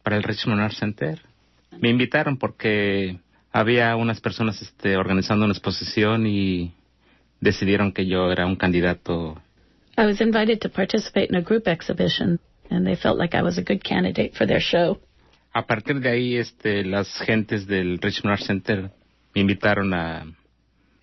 para 0.04 0.16
el 0.16 0.22
Richmond 0.22 0.60
Art 0.60 0.74
Center. 0.74 1.20
Me 1.80 1.90
invitaron 1.90 2.36
porque 2.38 3.18
había 3.52 3.96
unas 3.96 4.20
personas 4.20 4.62
este, 4.62 4.96
organizando 4.96 5.44
una 5.44 5.54
exposición 5.54 6.28
y 6.28 6.72
decidieron 7.40 7.92
que 7.92 8.06
yo 8.06 8.30
era 8.30 8.46
un 8.46 8.54
candidato 8.54 9.42
I 9.96 10.06
was 10.06 10.20
invited 10.20 10.60
to 10.62 10.68
participate 10.68 11.30
in 11.30 11.36
a 11.36 11.42
group 11.42 11.68
exhibition, 11.68 12.38
and 12.70 12.86
they 12.86 12.96
felt 12.96 13.18
like 13.18 13.34
I 13.34 13.42
was 13.42 13.58
a 13.58 13.62
good 13.62 13.84
candidate 13.84 14.34
for 14.34 14.46
their 14.46 14.60
show. 14.60 14.98
A 15.54 15.66
partir 15.66 16.00
de 16.00 16.10
ahí, 16.10 16.36
este, 16.36 16.84
las 16.84 17.08
gentes 17.24 17.66
del 17.66 17.98
Richmond 17.98 18.32
Art 18.32 18.42
Center 18.42 18.90
me 19.34 19.40
invitaron 19.40 19.94
a 19.94 20.26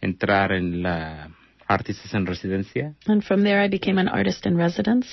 entrar 0.01 0.51
en 0.51 0.84
la 0.84 1.30
Artistas 1.67 2.13
en 2.13 2.25
Residencia. 2.25 2.95
And 3.08 3.23
from 3.23 3.43
there 3.43 3.62
I 3.62 3.69
became 3.69 3.97
an 3.97 4.08
artist 4.08 4.45
in 4.45 4.58
residence. 4.58 5.08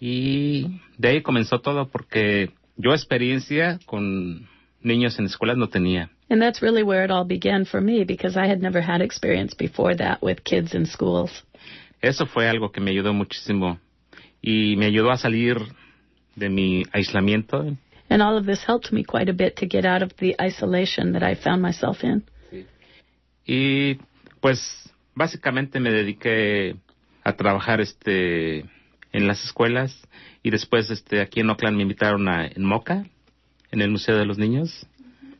Y 0.00 0.80
de 0.98 1.08
ahí 1.08 1.22
comenzó 1.22 1.60
todo 1.60 1.88
porque 1.88 2.50
yo 2.76 2.92
experiencia 2.92 3.78
con 3.86 4.48
niños 4.82 5.18
en 5.18 5.26
escuelas 5.26 5.56
no 5.56 5.68
tenía. 5.68 6.10
And 6.28 6.42
that's 6.42 6.60
really 6.60 6.82
where 6.82 7.04
it 7.04 7.10
all 7.10 7.24
began 7.24 7.64
for 7.64 7.80
me 7.80 8.04
because 8.04 8.36
I 8.36 8.48
had 8.48 8.60
never 8.60 8.80
had 8.80 9.00
experience 9.00 9.54
before 9.54 9.94
that 9.96 10.22
with 10.22 10.42
kids 10.42 10.74
in 10.74 10.86
schools. 10.86 11.44
Eso 12.00 12.26
fue 12.26 12.48
algo 12.48 12.70
que 12.70 12.80
me 12.80 12.90
ayudó 12.90 13.12
muchísimo 13.12 13.78
y 14.42 14.76
me 14.76 14.86
ayudó 14.86 15.10
a 15.10 15.16
salir 15.16 15.58
de 16.34 16.48
mi 16.48 16.84
aislamiento. 16.92 17.76
And 18.08 18.22
all 18.22 18.36
of 18.36 18.46
this 18.46 18.62
helped 18.66 18.92
me 18.92 19.04
quite 19.04 19.28
a 19.28 19.32
bit 19.32 19.56
to 19.56 19.66
get 19.66 19.84
out 19.84 20.02
of 20.02 20.14
the 20.18 20.36
isolation 20.40 21.12
that 21.12 21.22
I 21.22 21.34
found 21.34 21.62
myself 21.62 22.04
in. 22.04 22.24
Y 23.44 23.98
pues 24.40 24.92
básicamente 25.14 25.80
me 25.80 25.90
dediqué 25.90 26.76
a 27.24 27.32
trabajar 27.32 27.80
este 27.80 28.64
en 29.12 29.26
las 29.26 29.44
escuelas 29.44 30.06
y 30.42 30.50
después 30.50 30.90
este 30.90 31.20
aquí 31.20 31.40
en 31.40 31.50
Oakland 31.50 31.76
me 31.76 31.82
invitaron 31.82 32.28
a 32.28 32.46
en 32.46 32.64
Moca, 32.64 33.06
en 33.72 33.80
el 33.80 33.90
Museo 33.90 34.16
de 34.16 34.26
los 34.26 34.38
Niños. 34.38 34.86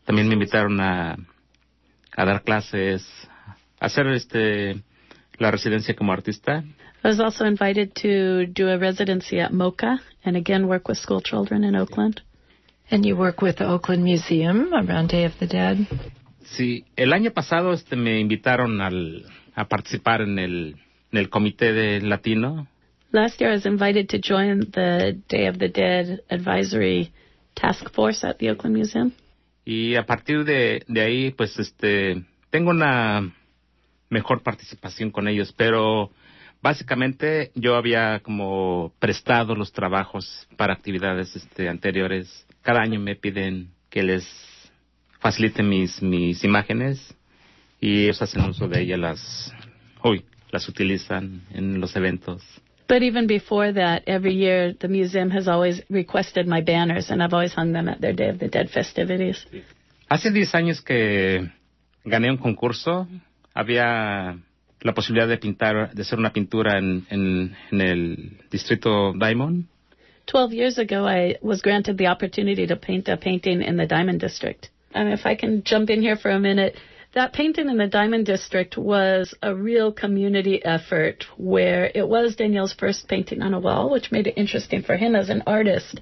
También 0.04 0.28
me 0.28 0.34
invitaron 0.34 0.80
a 0.80 1.16
a 2.16 2.24
dar 2.24 2.42
clases, 2.42 3.06
a 3.78 3.86
hacer 3.86 4.06
este 4.08 4.82
la 5.38 5.50
residencia 5.50 5.94
como 5.94 6.12
artista. 6.12 6.64
I 7.04 7.08
was 7.08 7.20
also 7.20 7.44
invited 7.44 7.94
to 8.02 8.46
do 8.46 8.68
a 8.68 8.78
residency 8.78 9.38
at 9.38 9.52
MOCA 9.52 10.00
and 10.24 10.36
again 10.36 10.66
work 10.66 10.88
with 10.88 10.98
school 10.98 11.20
children 11.20 11.62
in 11.64 11.76
Oakland. 11.76 12.22
And 12.90 13.04
you 13.04 13.16
work 13.16 13.42
with 13.42 13.56
the 13.56 13.66
Oakland 13.66 14.04
Museum 14.04 14.72
around 14.72 15.08
Day 15.10 15.24
of 15.24 15.38
the 15.38 15.46
Dead. 15.46 15.86
Sí, 16.44 16.84
el 16.96 17.12
año 17.12 17.32
pasado 17.32 17.72
este 17.72 17.96
me 17.96 18.20
invitaron 18.20 18.80
al, 18.80 19.24
a 19.54 19.66
participar 19.66 20.22
en 20.22 20.38
el, 20.38 20.76
en 21.12 21.18
el 21.18 21.28
comité 21.28 21.72
de 21.72 22.00
latino. 22.00 22.68
Last 23.12 23.40
year 23.40 23.50
I 23.50 23.54
was 23.54 23.66
invited 23.66 24.08
to 24.10 24.18
join 24.18 24.70
the 24.72 25.16
Day 25.28 25.46
of 25.46 25.58
the 25.58 25.68
Dead 25.68 26.22
advisory 26.30 27.12
task 27.54 27.92
force 27.92 28.24
at 28.24 28.38
the 28.38 28.50
Oakland 28.50 28.76
Museum. 28.76 29.12
Y 29.64 29.96
a 29.96 30.06
partir 30.06 30.44
de, 30.44 30.84
de 30.86 31.00
ahí 31.00 31.30
pues 31.32 31.58
este 31.58 32.24
tengo 32.50 32.70
una 32.70 33.32
mejor 34.08 34.42
participación 34.42 35.10
con 35.10 35.28
ellos, 35.28 35.52
pero 35.52 36.10
básicamente 36.62 37.50
yo 37.54 37.76
había 37.76 38.20
como 38.20 38.92
prestado 38.98 39.54
los 39.54 39.72
trabajos 39.72 40.46
para 40.56 40.74
actividades 40.74 41.34
este, 41.36 41.68
anteriores. 41.68 42.46
Cada 42.62 42.80
año 42.80 43.00
me 43.00 43.16
piden 43.16 43.70
que 43.90 44.02
les 44.02 44.26
facilite 45.20 45.62
mis, 45.62 46.02
mis 46.02 46.44
imágenes 46.44 47.16
y 47.80 48.04
ellos 48.04 48.22
hacen 48.22 48.42
uso 48.42 48.68
de 48.68 48.82
ellas, 48.82 48.98
las, 48.98 49.54
uy, 50.02 50.24
las 50.50 50.68
utilizan 50.68 51.42
en 51.52 51.80
los 51.80 51.94
eventos. 51.96 52.42
But 52.88 53.02
even 53.02 53.26
before 53.26 53.72
that, 53.72 54.04
every 54.06 54.36
year 54.36 54.72
the 54.72 54.88
museum 54.88 55.30
has 55.30 55.48
always 55.48 55.82
requested 55.88 56.46
my 56.46 56.62
banners 56.62 57.10
and 57.10 57.20
I've 57.20 57.34
always 57.34 57.52
hung 57.52 57.72
them 57.72 57.88
at 57.88 58.00
their 58.00 58.12
Day 58.12 58.28
of 58.28 58.38
the 58.38 58.48
Dead 58.48 58.70
festivities. 58.70 59.44
Hace 60.08 60.30
10 60.30 60.54
años 60.54 60.80
que 60.82 61.50
gané 62.04 62.30
un 62.30 62.36
concurso 62.36 63.08
había 63.56 64.38
la 64.82 64.94
posibilidad 64.94 65.26
de 65.26 65.38
pintar, 65.38 65.92
de 65.94 66.02
hacer 66.02 66.18
una 66.18 66.32
pintura 66.32 66.78
en, 66.78 67.06
en, 67.10 67.56
en 67.72 67.80
el 67.80 68.36
distrito 68.50 69.14
Diamond. 69.14 69.64
Twelve 70.26 70.52
years 70.52 70.78
ago, 70.78 71.06
I 71.06 71.36
was 71.40 71.62
granted 71.62 71.96
the 71.96 72.08
opportunity 72.08 72.66
to 72.66 72.76
paint 72.76 73.08
a 73.08 73.16
painting 73.16 73.62
in 73.62 73.76
the 73.76 73.86
Diamond 73.86 74.20
District. 74.20 74.68
And 74.92 75.12
if 75.12 75.24
I 75.24 75.36
can 75.36 75.62
jump 75.64 75.88
in 75.88 76.02
here 76.02 76.16
for 76.16 76.30
a 76.30 76.38
minute, 76.38 76.76
that 77.14 77.32
painting 77.32 77.70
in 77.70 77.78
the 77.78 77.86
Diamond 77.86 78.26
District 78.26 78.76
was 78.76 79.34
a 79.42 79.54
real 79.54 79.92
community 79.92 80.62
effort 80.62 81.24
where 81.38 81.90
it 81.94 82.06
was 82.06 82.36
Danielle's 82.36 82.74
first 82.74 83.08
painting 83.08 83.40
on 83.40 83.54
a 83.54 83.60
wall, 83.60 83.88
which 83.90 84.12
made 84.12 84.26
it 84.26 84.34
interesting 84.36 84.82
for 84.82 84.96
him 84.96 85.16
as 85.16 85.30
an 85.30 85.42
artist. 85.46 86.00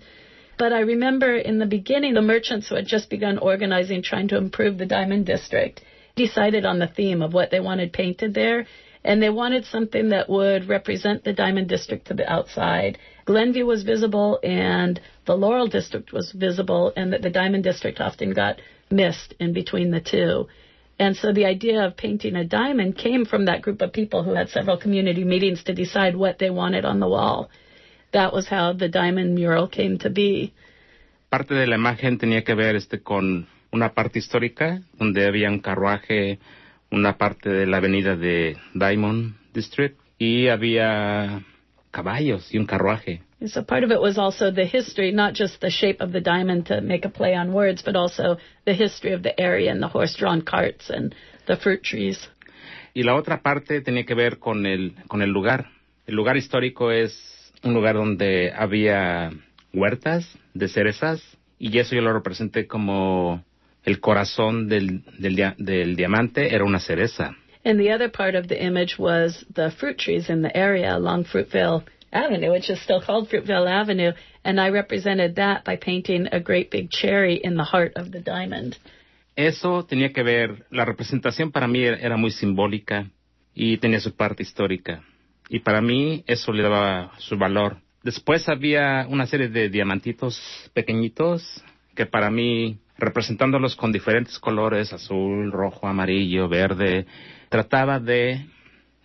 But 0.59 0.73
I 0.73 0.81
remember 0.81 1.37
in 1.37 1.59
the 1.59 1.67
beginning, 1.67 2.15
the 2.15 2.23
merchants 2.23 2.69
who 2.69 2.75
had 2.75 2.87
just 2.87 3.11
begun 3.11 3.39
organizing, 3.39 4.03
trying 4.03 4.29
to 4.29 4.39
improve 4.39 4.79
the 4.79 4.87
Diamond 4.87 5.27
District 5.27 5.81
decided 6.17 6.65
on 6.65 6.79
the 6.79 6.87
theme 6.87 7.23
of 7.23 7.33
what 7.33 7.51
they 7.51 7.61
wanted 7.61 7.93
painted 7.93 8.35
there. 8.35 8.67
And 9.05 9.23
they 9.23 9.31
wanted 9.31 9.67
something 9.67 10.09
that 10.11 10.31
would 10.31 10.69
represent 10.69 11.25
the 11.25 11.35
Diamond 11.35 11.69
District 11.69 12.07
to 12.07 12.15
the 12.15 12.31
outside. 12.31 12.97
Glenview 13.27 13.67
was 13.67 13.83
visible 13.83 14.39
and 14.43 14.99
the 15.27 15.37
Laurel 15.37 15.67
District 15.67 16.11
was 16.13 16.33
visible 16.33 16.93
and 16.97 17.13
that 17.13 17.21
the 17.21 17.31
Diamond 17.31 17.65
District 17.65 18.01
often 18.01 18.33
got 18.33 18.61
missed 18.91 19.35
in 19.39 19.53
between 19.53 19.91
the 19.91 20.01
two. 20.01 20.47
And 20.99 21.17
so 21.17 21.33
the 21.33 21.45
idea 21.45 21.85
of 21.85 21.97
painting 21.97 22.37
a 22.37 22.45
diamond 22.45 22.97
came 22.97 23.25
from 23.25 23.47
that 23.47 23.63
group 23.63 23.83
of 23.83 23.93
people 23.93 24.23
who 24.23 24.35
had 24.35 24.49
several 24.49 24.77
community 24.79 25.25
meetings 25.25 25.65
to 25.65 25.75
decide 25.75 26.17
what 26.17 26.39
they 26.39 26.51
wanted 26.51 26.85
on 26.85 27.01
the 27.01 27.09
wall. 27.09 27.51
That 28.13 28.33
was 28.33 28.47
how 28.49 28.73
the 28.75 28.89
diamond 28.89 29.35
mural 29.35 29.69
came 29.69 29.99
to 29.99 30.11
be. 30.11 30.55
Parte 31.31 31.55
de 31.55 31.67
la 31.67 31.77
imagen 31.77 32.17
tenía 32.17 32.45
que 32.45 32.55
ver 32.55 32.77
este 32.77 33.03
con 33.03 33.49
una 33.75 33.93
parte 33.93 34.21
histórica 34.21 34.83
donde 34.97 35.27
había 35.27 35.51
un 35.51 35.59
carruaje, 35.59 36.39
una 36.93 37.19
parte 37.19 37.51
de 37.51 37.67
la 37.67 37.79
avenida 37.79 38.15
de 38.15 38.57
Diamond 38.73 39.35
District 39.53 39.99
y 40.17 40.47
había 40.47 41.43
caballos 41.91 42.55
y 42.55 42.59
un 42.59 42.67
carruaje. 42.67 43.23
So 43.45 43.65
part 43.65 43.83
of 43.83 43.91
it 43.91 44.01
was 44.01 44.17
also 44.17 44.53
the 44.53 44.65
history, 44.65 45.13
not 45.13 45.35
just 45.35 45.61
the 45.61 45.71
shape 45.71 46.01
of 46.01 46.13
the 46.13 46.21
diamond 46.21 46.67
to 46.69 46.81
make 46.81 47.05
a 47.05 47.11
play 47.11 47.35
on 47.35 47.53
words, 47.53 47.83
but 47.83 47.97
also 47.97 48.39
the 48.65 48.75
history 48.75 49.13
of 49.13 49.23
the 49.23 49.39
area 49.39 49.73
and 49.73 49.83
the 49.83 49.89
horse-drawn 49.89 50.43
carts 50.43 50.89
and 50.89 51.13
the 51.47 51.57
fruit 51.57 51.83
trees. 51.83 52.31
Y 52.95 53.03
la 53.03 53.17
otra 53.17 53.43
parte 53.43 53.81
tenía 53.81 54.07
que 54.07 54.15
ver 54.15 54.39
con 54.39 54.67
el, 54.67 54.95
con 55.09 55.21
el 55.21 55.31
lugar. 55.31 55.67
El 56.07 56.15
lugar 56.15 56.37
histórico 56.37 56.93
es 56.93 57.53
un 57.65 57.75
lugar 57.75 57.97
donde 57.97 58.53
había 58.57 59.31
huertas 59.73 60.39
de 60.55 60.69
cerezas 60.69 61.21
y 61.59 61.77
eso 61.77 61.97
yo 61.97 62.03
lo 62.03 62.13
representé 62.13 62.69
como 62.69 63.43
el 63.85 64.01
corazón 64.01 64.69
del, 64.69 65.03
del, 65.19 65.55
del 65.59 65.97
diamante 65.97 66.55
era 66.55 66.65
una 66.65 66.81
cereza. 66.81 67.37
And 67.65 67.79
the 67.79 67.93
other 67.93 68.11
part 68.11 68.35
of 68.35 68.49
the 68.49 68.63
image 68.63 68.99
was 68.99 69.45
the 69.55 69.71
fruit 69.71 69.99
trees 69.99 70.29
in 70.29 70.43
the 70.43 70.55
area 70.55 70.95
along 70.95 71.25
Fruitvale 71.25 71.85
Avenue, 72.13 72.51
which 72.51 72.71
is 72.71 72.81
still 72.83 73.01
called 73.01 73.29
Fruitvale 73.29 73.69
Avenue, 73.69 74.13
and 74.45 74.61
I 74.61 74.69
represented 74.71 75.37
that 75.37 75.65
by 75.65 75.77
painting 75.77 76.29
a 76.31 76.41
great 76.41 76.71
big 76.71 76.91
cherry 76.91 77.41
in 77.43 77.57
the 77.57 77.65
heart 77.65 77.93
of 77.97 78.13
the 78.13 78.21
diamond. 78.21 78.77
Eso 79.37 79.85
tenía 79.85 80.13
que 80.13 80.23
ver, 80.23 80.67
la 80.71 80.85
representación 80.85 81.51
para 81.51 81.67
mí 81.67 81.85
era 81.85 82.17
muy 82.17 82.31
simbólica 82.31 83.11
y 83.55 83.79
tenía 83.79 83.99
su 83.99 84.15
parte 84.15 84.43
histórica. 84.43 85.03
Y 85.49 85.61
para 85.61 85.81
mí 85.81 86.23
eso 86.27 86.53
le 86.53 86.63
daba 86.63 87.13
su 87.19 87.37
valor. 87.37 87.79
Después 88.03 88.49
había 88.49 89.07
una 89.09 89.27
serie 89.27 89.49
de 89.49 89.69
diamantitos 89.71 90.41
pequeñitos 90.73 91.65
que 91.97 92.07
para 92.07 92.31
mí, 92.31 92.79
representándolos 92.99 93.77
con 93.77 93.93
diferentes 93.93 94.39
colores, 94.39 94.93
azul, 94.93 95.51
rojo, 95.53 95.87
amarillo, 95.87 96.49
verde, 96.49 97.07
trataba 97.49 97.99
de 97.99 98.47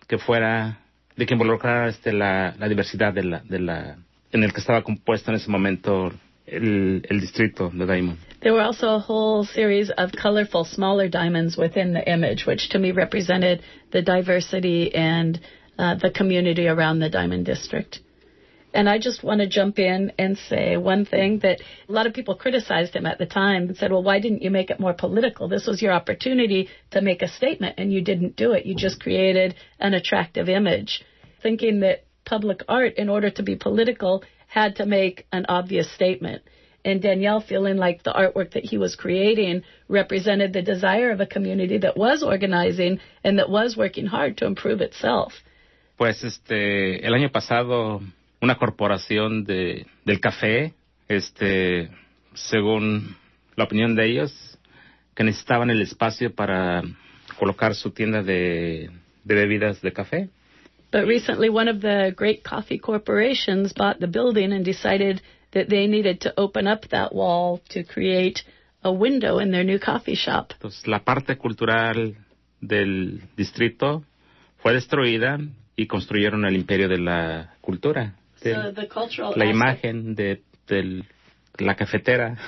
que 0.06 0.18
fuera, 0.18 0.78
de 1.16 1.26
que 1.26 1.34
involucrara 1.34 1.88
este, 1.88 2.12
la, 2.12 2.54
la 2.58 2.68
diversidad 2.68 3.12
de 3.12 3.24
la, 3.24 3.40
de 3.40 3.58
la, 3.60 3.96
en 4.32 4.44
el 4.44 4.52
que 4.52 4.60
estaba 4.60 4.82
compuesto 4.82 5.30
en 5.30 5.36
ese 5.36 5.50
momento 5.50 6.12
el, 6.46 7.06
el 7.08 7.20
distrito 7.20 7.70
de 7.72 7.86
Diamond. 7.86 8.18
There 8.40 8.52
were 8.52 8.62
also 8.62 8.88
a 8.88 8.98
whole 8.98 9.44
series 9.44 9.90
of 9.96 10.12
colorful 10.12 10.64
smaller 10.64 11.08
diamonds 11.08 11.56
within 11.56 11.92
the 11.92 12.02
image, 12.10 12.46
which 12.46 12.70
to 12.70 12.78
me 12.78 12.92
represented 12.92 13.62
the 13.92 14.02
diversity 14.02 14.94
and 14.94 15.38
uh, 15.78 15.96
the 15.96 16.10
community 16.10 16.66
around 16.66 17.00
the 17.00 17.10
Diamond 17.10 17.44
District. 17.44 18.00
And 18.72 18.88
I 18.88 18.98
just 18.98 19.24
want 19.24 19.40
to 19.40 19.48
jump 19.48 19.78
in 19.78 20.12
and 20.18 20.38
say 20.38 20.76
one 20.76 21.04
thing 21.04 21.40
that 21.40 21.60
a 21.88 21.92
lot 21.92 22.06
of 22.06 22.14
people 22.14 22.36
criticized 22.36 22.94
him 22.94 23.04
at 23.04 23.18
the 23.18 23.26
time 23.26 23.68
and 23.68 23.76
said, 23.76 23.90
well, 23.90 24.02
why 24.02 24.20
didn't 24.20 24.42
you 24.42 24.50
make 24.50 24.70
it 24.70 24.78
more 24.78 24.94
political? 24.94 25.48
This 25.48 25.66
was 25.66 25.82
your 25.82 25.92
opportunity 25.92 26.68
to 26.92 27.00
make 27.00 27.22
a 27.22 27.28
statement 27.28 27.74
and 27.78 27.92
you 27.92 28.00
didn't 28.02 28.36
do 28.36 28.52
it. 28.52 28.66
You 28.66 28.76
just 28.76 29.02
created 29.02 29.56
an 29.80 29.94
attractive 29.94 30.48
image, 30.48 31.04
thinking 31.42 31.80
that 31.80 32.04
public 32.24 32.62
art, 32.68 32.94
in 32.94 33.08
order 33.08 33.30
to 33.30 33.42
be 33.42 33.56
political, 33.56 34.22
had 34.46 34.76
to 34.76 34.86
make 34.86 35.26
an 35.32 35.46
obvious 35.48 35.92
statement. 35.92 36.42
And 36.84 37.02
Danielle 37.02 37.40
feeling 37.40 37.76
like 37.76 38.04
the 38.04 38.12
artwork 38.12 38.52
that 38.52 38.64
he 38.64 38.78
was 38.78 38.96
creating 38.96 39.64
represented 39.88 40.52
the 40.52 40.62
desire 40.62 41.10
of 41.10 41.20
a 41.20 41.26
community 41.26 41.78
that 41.78 41.96
was 41.96 42.22
organizing 42.22 43.00
and 43.24 43.38
that 43.38 43.50
was 43.50 43.76
working 43.76 44.06
hard 44.06 44.38
to 44.38 44.46
improve 44.46 44.80
itself. 44.80 45.32
Pues 45.98 46.24
este, 46.24 47.04
el 47.04 47.12
año 47.12 47.30
pasado 47.30 48.00
una 48.40 48.56
corporación 48.56 49.44
de, 49.44 49.86
del 50.04 50.20
café, 50.20 50.74
este, 51.08 51.90
según 52.34 53.16
la 53.56 53.64
opinión 53.64 53.94
de 53.94 54.06
ellos, 54.06 54.58
que 55.14 55.24
necesitaban 55.24 55.70
el 55.70 55.82
espacio 55.82 56.34
para 56.34 56.82
colocar 57.38 57.74
su 57.74 57.90
tienda 57.90 58.22
de, 58.22 58.90
de 59.24 59.34
bebidas 59.34 59.80
de 59.82 59.92
café. 59.92 60.28
But 60.92 61.06
recently, 61.06 61.48
one 61.48 61.68
of 61.68 61.80
the 61.80 62.12
great 62.16 62.42
coffee 62.42 62.78
corporations 62.78 63.72
bought 63.72 64.00
the 64.00 64.08
building 64.08 64.52
and 64.52 64.64
decided 64.64 65.22
that 65.52 65.68
they 65.68 65.86
needed 65.86 66.20
to 66.22 66.32
open 66.36 66.66
up 66.66 66.88
that 66.88 67.14
wall 67.14 67.60
to 67.70 67.84
create 67.84 68.42
a 68.82 68.90
window 68.90 69.38
in 69.38 69.50
their 69.52 69.64
new 69.64 69.78
coffee 69.78 70.16
shop. 70.16 70.52
Entonces, 70.54 70.86
la 70.86 71.04
parte 71.04 71.36
cultural 71.36 72.16
del 72.60 73.22
distrito 73.36 74.04
fue 74.58 74.74
destruida 74.74 75.38
y 75.76 75.86
construyeron 75.86 76.44
el 76.44 76.56
imperio 76.56 76.88
de 76.88 76.98
la 76.98 77.54
cultura. 77.60 78.14
So 78.42 78.72
the 78.72 78.86
cultural 78.86 79.34
la 79.36 79.44
imagen 79.44 80.14
de, 80.16 80.38
del- 80.66 81.02
la 81.60 81.74
cafetera. 81.74 82.38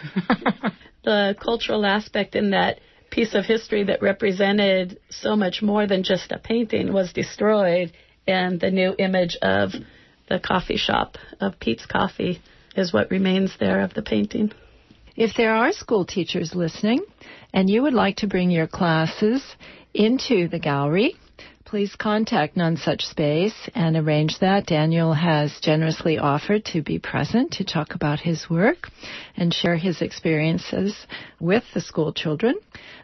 the 1.05 1.37
cultural 1.41 1.85
aspect 1.85 2.35
in 2.35 2.51
that 2.51 2.81
piece 3.11 3.35
of 3.35 3.45
history 3.45 3.85
that 3.85 4.01
represented 4.01 4.99
so 5.11 5.37
much 5.37 5.61
more 5.61 5.87
than 5.87 6.03
just 6.03 6.33
a 6.33 6.39
painting 6.39 6.93
was 6.93 7.13
destroyed, 7.13 7.93
and 8.27 8.59
the 8.59 8.71
new 8.71 8.95
image 8.99 9.37
of 9.43 9.73
the 10.29 10.41
coffee 10.41 10.79
shop 10.79 11.17
of 11.41 11.61
Peet's 11.61 11.85
Coffee 11.85 12.41
is 12.75 12.93
what 12.93 13.11
remains 13.11 13.55
there 13.61 13.83
of 13.83 13.93
the 13.93 14.03
painting. 14.03 14.51
If 15.15 15.37
there 15.37 15.55
are 15.55 15.73
school 15.73 16.07
teachers 16.07 16.55
listening 16.55 17.05
and 17.53 17.69
you 17.69 17.83
would 17.83 17.93
like 17.93 18.17
to 18.19 18.27
bring 18.27 18.51
your 18.51 18.67
classes 18.67 19.43
into 19.93 20.49
the 20.49 20.59
gallery, 20.59 21.17
please 21.73 21.97
contact 21.97 22.55
NoneSuch 22.55 23.01
Space 23.01 23.55
and 23.75 23.97
arrange 23.97 24.39
that. 24.41 24.67
Daniel 24.67 25.15
has 25.15 25.59
generously 25.63 26.19
offered 26.19 26.67
to 26.67 26.83
be 26.83 26.99
present 26.99 27.51
to 27.53 27.65
talk 27.65 27.95
about 27.95 28.21
his 28.21 28.51
work 28.51 28.89
and 29.39 29.55
share 29.55 29.77
his 29.77 30.03
experiences 30.03 30.95
with 31.41 31.65
the 31.73 31.81
school 31.81 32.13
children. 32.13 32.57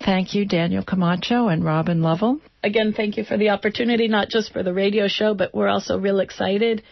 Thank 0.04 0.34
you, 0.34 0.44
Daniel 0.44 0.84
Camacho 0.84 1.48
and 1.48 1.64
Robin 1.64 2.02
Lovell. 2.02 2.42
Again, 2.62 2.92
thank 2.92 3.16
you 3.16 3.24
for 3.24 3.38
the 3.38 3.48
opportunity, 3.48 4.06
not 4.06 4.28
just 4.28 4.52
for 4.52 4.62
the 4.62 4.74
radio 4.74 5.08
show, 5.08 5.32
but 5.32 5.54
we're 5.54 5.68
also 5.68 5.98
real 5.98 6.20
excited 6.20 6.82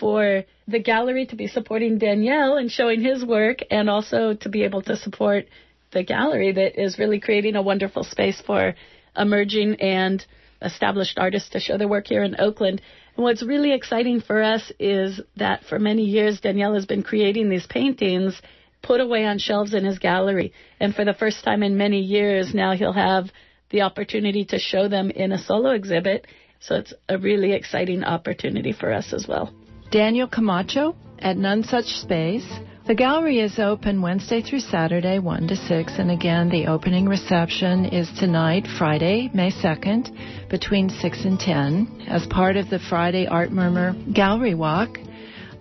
for 0.00 0.42
the 0.66 0.78
gallery 0.78 1.26
to 1.26 1.36
be 1.36 1.48
supporting 1.48 1.98
Danielle 1.98 2.56
and 2.56 2.70
showing 2.70 3.02
his 3.02 3.22
work, 3.22 3.58
and 3.70 3.90
also 3.90 4.32
to 4.32 4.48
be 4.48 4.62
able 4.62 4.80
to 4.80 4.96
support 4.96 5.44
the 5.92 6.02
gallery 6.02 6.52
that 6.52 6.82
is 6.82 6.98
really 6.98 7.20
creating 7.20 7.56
a 7.56 7.62
wonderful 7.62 8.04
space 8.04 8.40
for 8.40 8.74
emerging 9.14 9.82
and 9.82 10.24
established 10.66 11.18
artists 11.18 11.50
to 11.50 11.60
show 11.60 11.78
their 11.78 11.88
work 11.88 12.06
here 12.06 12.22
in 12.22 12.36
Oakland. 12.38 12.82
And 13.16 13.24
what's 13.24 13.42
really 13.42 13.72
exciting 13.72 14.20
for 14.20 14.42
us 14.42 14.70
is 14.78 15.20
that 15.36 15.64
for 15.64 15.78
many 15.78 16.02
years, 16.02 16.40
Danielle 16.40 16.74
has 16.74 16.86
been 16.86 17.02
creating 17.02 17.48
these 17.48 17.66
paintings 17.66 18.40
put 18.82 19.00
away 19.00 19.24
on 19.24 19.38
shelves 19.38 19.74
in 19.74 19.84
his 19.84 19.98
gallery. 19.98 20.52
And 20.78 20.94
for 20.94 21.04
the 21.04 21.14
first 21.14 21.44
time 21.44 21.62
in 21.62 21.76
many 21.76 22.00
years, 22.00 22.54
now 22.54 22.76
he'll 22.76 22.92
have 22.92 23.30
the 23.70 23.82
opportunity 23.82 24.44
to 24.46 24.58
show 24.58 24.88
them 24.88 25.10
in 25.10 25.32
a 25.32 25.38
solo 25.38 25.70
exhibit. 25.70 26.26
So 26.60 26.76
it's 26.76 26.94
a 27.08 27.18
really 27.18 27.52
exciting 27.52 28.04
opportunity 28.04 28.72
for 28.72 28.92
us 28.92 29.12
as 29.12 29.26
well. 29.28 29.52
Daniel 29.90 30.28
Camacho 30.28 30.94
at 31.18 31.36
NoneSuch 31.36 32.02
Space. 32.02 32.46
The 32.86 32.94
gallery 32.94 33.40
is 33.40 33.58
open 33.58 34.00
Wednesday 34.00 34.42
through 34.42 34.60
Saturday, 34.60 35.18
1 35.18 35.48
to 35.48 35.56
6, 35.56 35.94
and 35.98 36.08
again, 36.08 36.50
the 36.50 36.68
opening 36.68 37.08
reception 37.08 37.86
is 37.86 38.08
tonight, 38.12 38.64
Friday, 38.78 39.28
May 39.34 39.50
2nd, 39.50 40.48
between 40.48 40.88
6 40.88 41.24
and 41.24 41.40
10, 41.40 42.04
as 42.06 42.24
part 42.28 42.56
of 42.56 42.70
the 42.70 42.78
Friday 42.78 43.26
Art 43.26 43.50
Murmur 43.50 43.96
Gallery 44.12 44.54
Walk. 44.54 45.00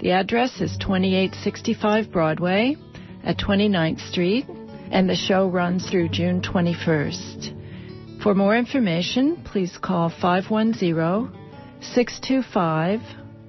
The 0.02 0.12
address 0.12 0.62
is 0.62 0.78
2865 0.78 2.12
Broadway 2.12 2.76
at 3.24 3.40
29th 3.40 4.08
Street, 4.08 4.46
and 4.92 5.10
the 5.10 5.16
show 5.16 5.48
runs 5.50 5.90
through 5.90 6.10
June 6.10 6.44
21st. 6.44 8.22
For 8.22 8.36
more 8.36 8.56
information, 8.56 9.42
please 9.44 9.80
call 9.82 10.10
510 10.10 11.34
625 11.82 13.02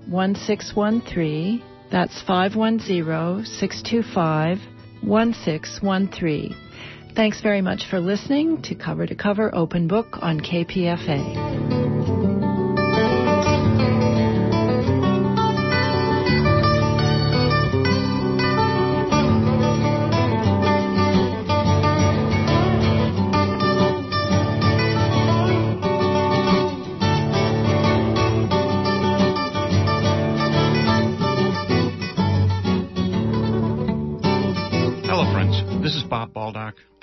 1613. 0.09 1.76
That's 1.91 2.21
510 2.23 3.45
625 3.45 4.59
1613. 5.03 6.57
Thanks 7.15 7.41
very 7.41 7.63
much 7.63 7.89
for 7.89 8.01
listening 8.01 8.61
to 8.63 8.75
Cover 8.75 9.07
to 9.07 9.15
Cover 9.15 9.55
Open 9.55 9.89
Book 9.89 10.19
on 10.21 10.41
KPFA. 10.41 11.86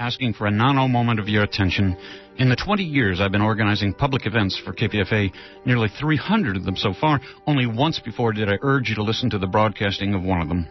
Asking 0.04 0.34
for 0.34 0.48
a 0.48 0.52
nano 0.52 0.90
moment 0.90 1.22
of 1.22 1.30
your 1.30 1.44
attention. 1.44 1.96
In 2.38 2.50
the 2.50 2.58
20 2.58 2.84
years 2.84 3.22
I've 3.22 3.32
been 3.32 3.40
organizing 3.40 3.94
public 3.94 4.26
events 4.26 4.62
for 4.66 4.74
KPFA, 4.74 5.32
nearly 5.66 5.88
300 5.98 6.58
of 6.58 6.66
them 6.66 6.76
so 6.76 6.94
far, 6.94 7.22
only 7.48 7.68
once 7.68 8.02
before 8.02 8.34
did 8.34 8.50
I 8.50 8.58
urge 8.64 8.90
you 8.90 8.96
to 8.96 9.02
listen 9.02 9.30
to 9.30 9.38
the 9.38 9.48
broadcasting 9.48 10.14
of 10.14 10.22
one 10.22 10.42
of 10.42 10.50
them. 10.50 10.68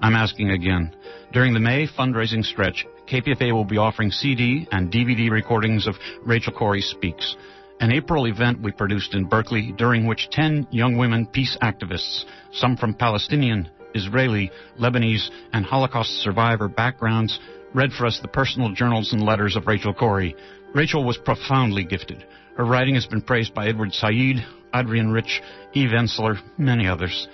I'm 0.00 0.14
asking 0.14 0.52
again. 0.52 0.94
During 1.32 1.52
the 1.52 1.58
May 1.58 1.88
fundraising 1.88 2.44
stretch, 2.44 2.86
KPFA 3.10 3.50
will 3.52 3.64
be 3.64 3.76
offering 3.76 4.12
CD 4.12 4.68
and 4.70 4.92
DVD 4.92 5.32
recordings 5.32 5.88
of 5.88 5.96
Rachel 6.24 6.52
Corrie 6.52 6.80
Speaks, 6.80 7.34
an 7.80 7.90
April 7.90 8.26
event 8.26 8.62
we 8.62 8.70
produced 8.70 9.14
in 9.14 9.24
Berkeley 9.24 9.74
during 9.76 10.06
which 10.06 10.28
10 10.30 10.68
young 10.70 10.96
women 10.96 11.26
peace 11.26 11.58
activists, 11.60 12.24
some 12.52 12.76
from 12.76 12.94
Palestinian, 12.94 13.68
Israeli, 13.96 14.52
Lebanese, 14.78 15.28
and 15.52 15.64
Holocaust 15.64 16.10
survivor 16.22 16.68
backgrounds, 16.68 17.40
read 17.74 17.92
for 17.92 18.06
us 18.06 18.20
the 18.20 18.28
personal 18.28 18.72
journals 18.72 19.12
and 19.12 19.22
letters 19.22 19.56
of 19.56 19.66
Rachel 19.66 19.94
Corrie. 19.94 20.36
Rachel 20.74 21.04
was 21.04 21.18
profoundly 21.18 21.84
gifted. 21.84 22.24
Her 22.56 22.64
writing 22.64 22.94
has 22.94 23.06
been 23.06 23.22
praised 23.22 23.54
by 23.54 23.68
Edward 23.68 23.92
Said, 23.92 24.44
Adrienne 24.74 25.10
Rich, 25.10 25.42
Eve 25.74 25.90
Ensler, 25.90 26.38
many 26.58 26.86
others. 26.86 27.28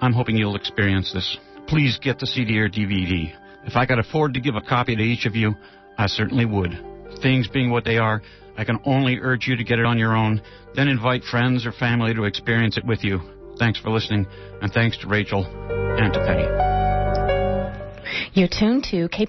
I'm 0.00 0.12
hoping 0.12 0.36
you'll 0.36 0.56
experience 0.56 1.12
this. 1.12 1.36
Please 1.66 1.98
get 2.00 2.18
the 2.18 2.26
CD 2.26 2.58
or 2.58 2.68
DVD. 2.68 3.32
If 3.64 3.76
I 3.76 3.86
could 3.86 3.98
afford 3.98 4.34
to 4.34 4.40
give 4.40 4.54
a 4.54 4.60
copy 4.60 4.96
to 4.96 5.02
each 5.02 5.26
of 5.26 5.34
you, 5.34 5.54
I 5.96 6.06
certainly 6.06 6.44
would. 6.44 6.70
Things 7.20 7.48
being 7.48 7.70
what 7.70 7.84
they 7.84 7.98
are, 7.98 8.22
I 8.56 8.64
can 8.64 8.78
only 8.84 9.18
urge 9.20 9.46
you 9.46 9.56
to 9.56 9.64
get 9.64 9.78
it 9.78 9.84
on 9.84 9.98
your 9.98 10.16
own, 10.16 10.40
then 10.74 10.88
invite 10.88 11.24
friends 11.24 11.66
or 11.66 11.72
family 11.72 12.14
to 12.14 12.24
experience 12.24 12.76
it 12.76 12.84
with 12.84 13.04
you. 13.04 13.20
Thanks 13.58 13.80
for 13.80 13.90
listening, 13.90 14.26
and 14.62 14.72
thanks 14.72 14.96
to 14.98 15.08
Rachel 15.08 15.44
and 15.44 16.12
to 16.12 16.20
Penny. 16.20 16.78
You're 18.32 18.48
tuned 18.48 18.84
to 18.84 19.08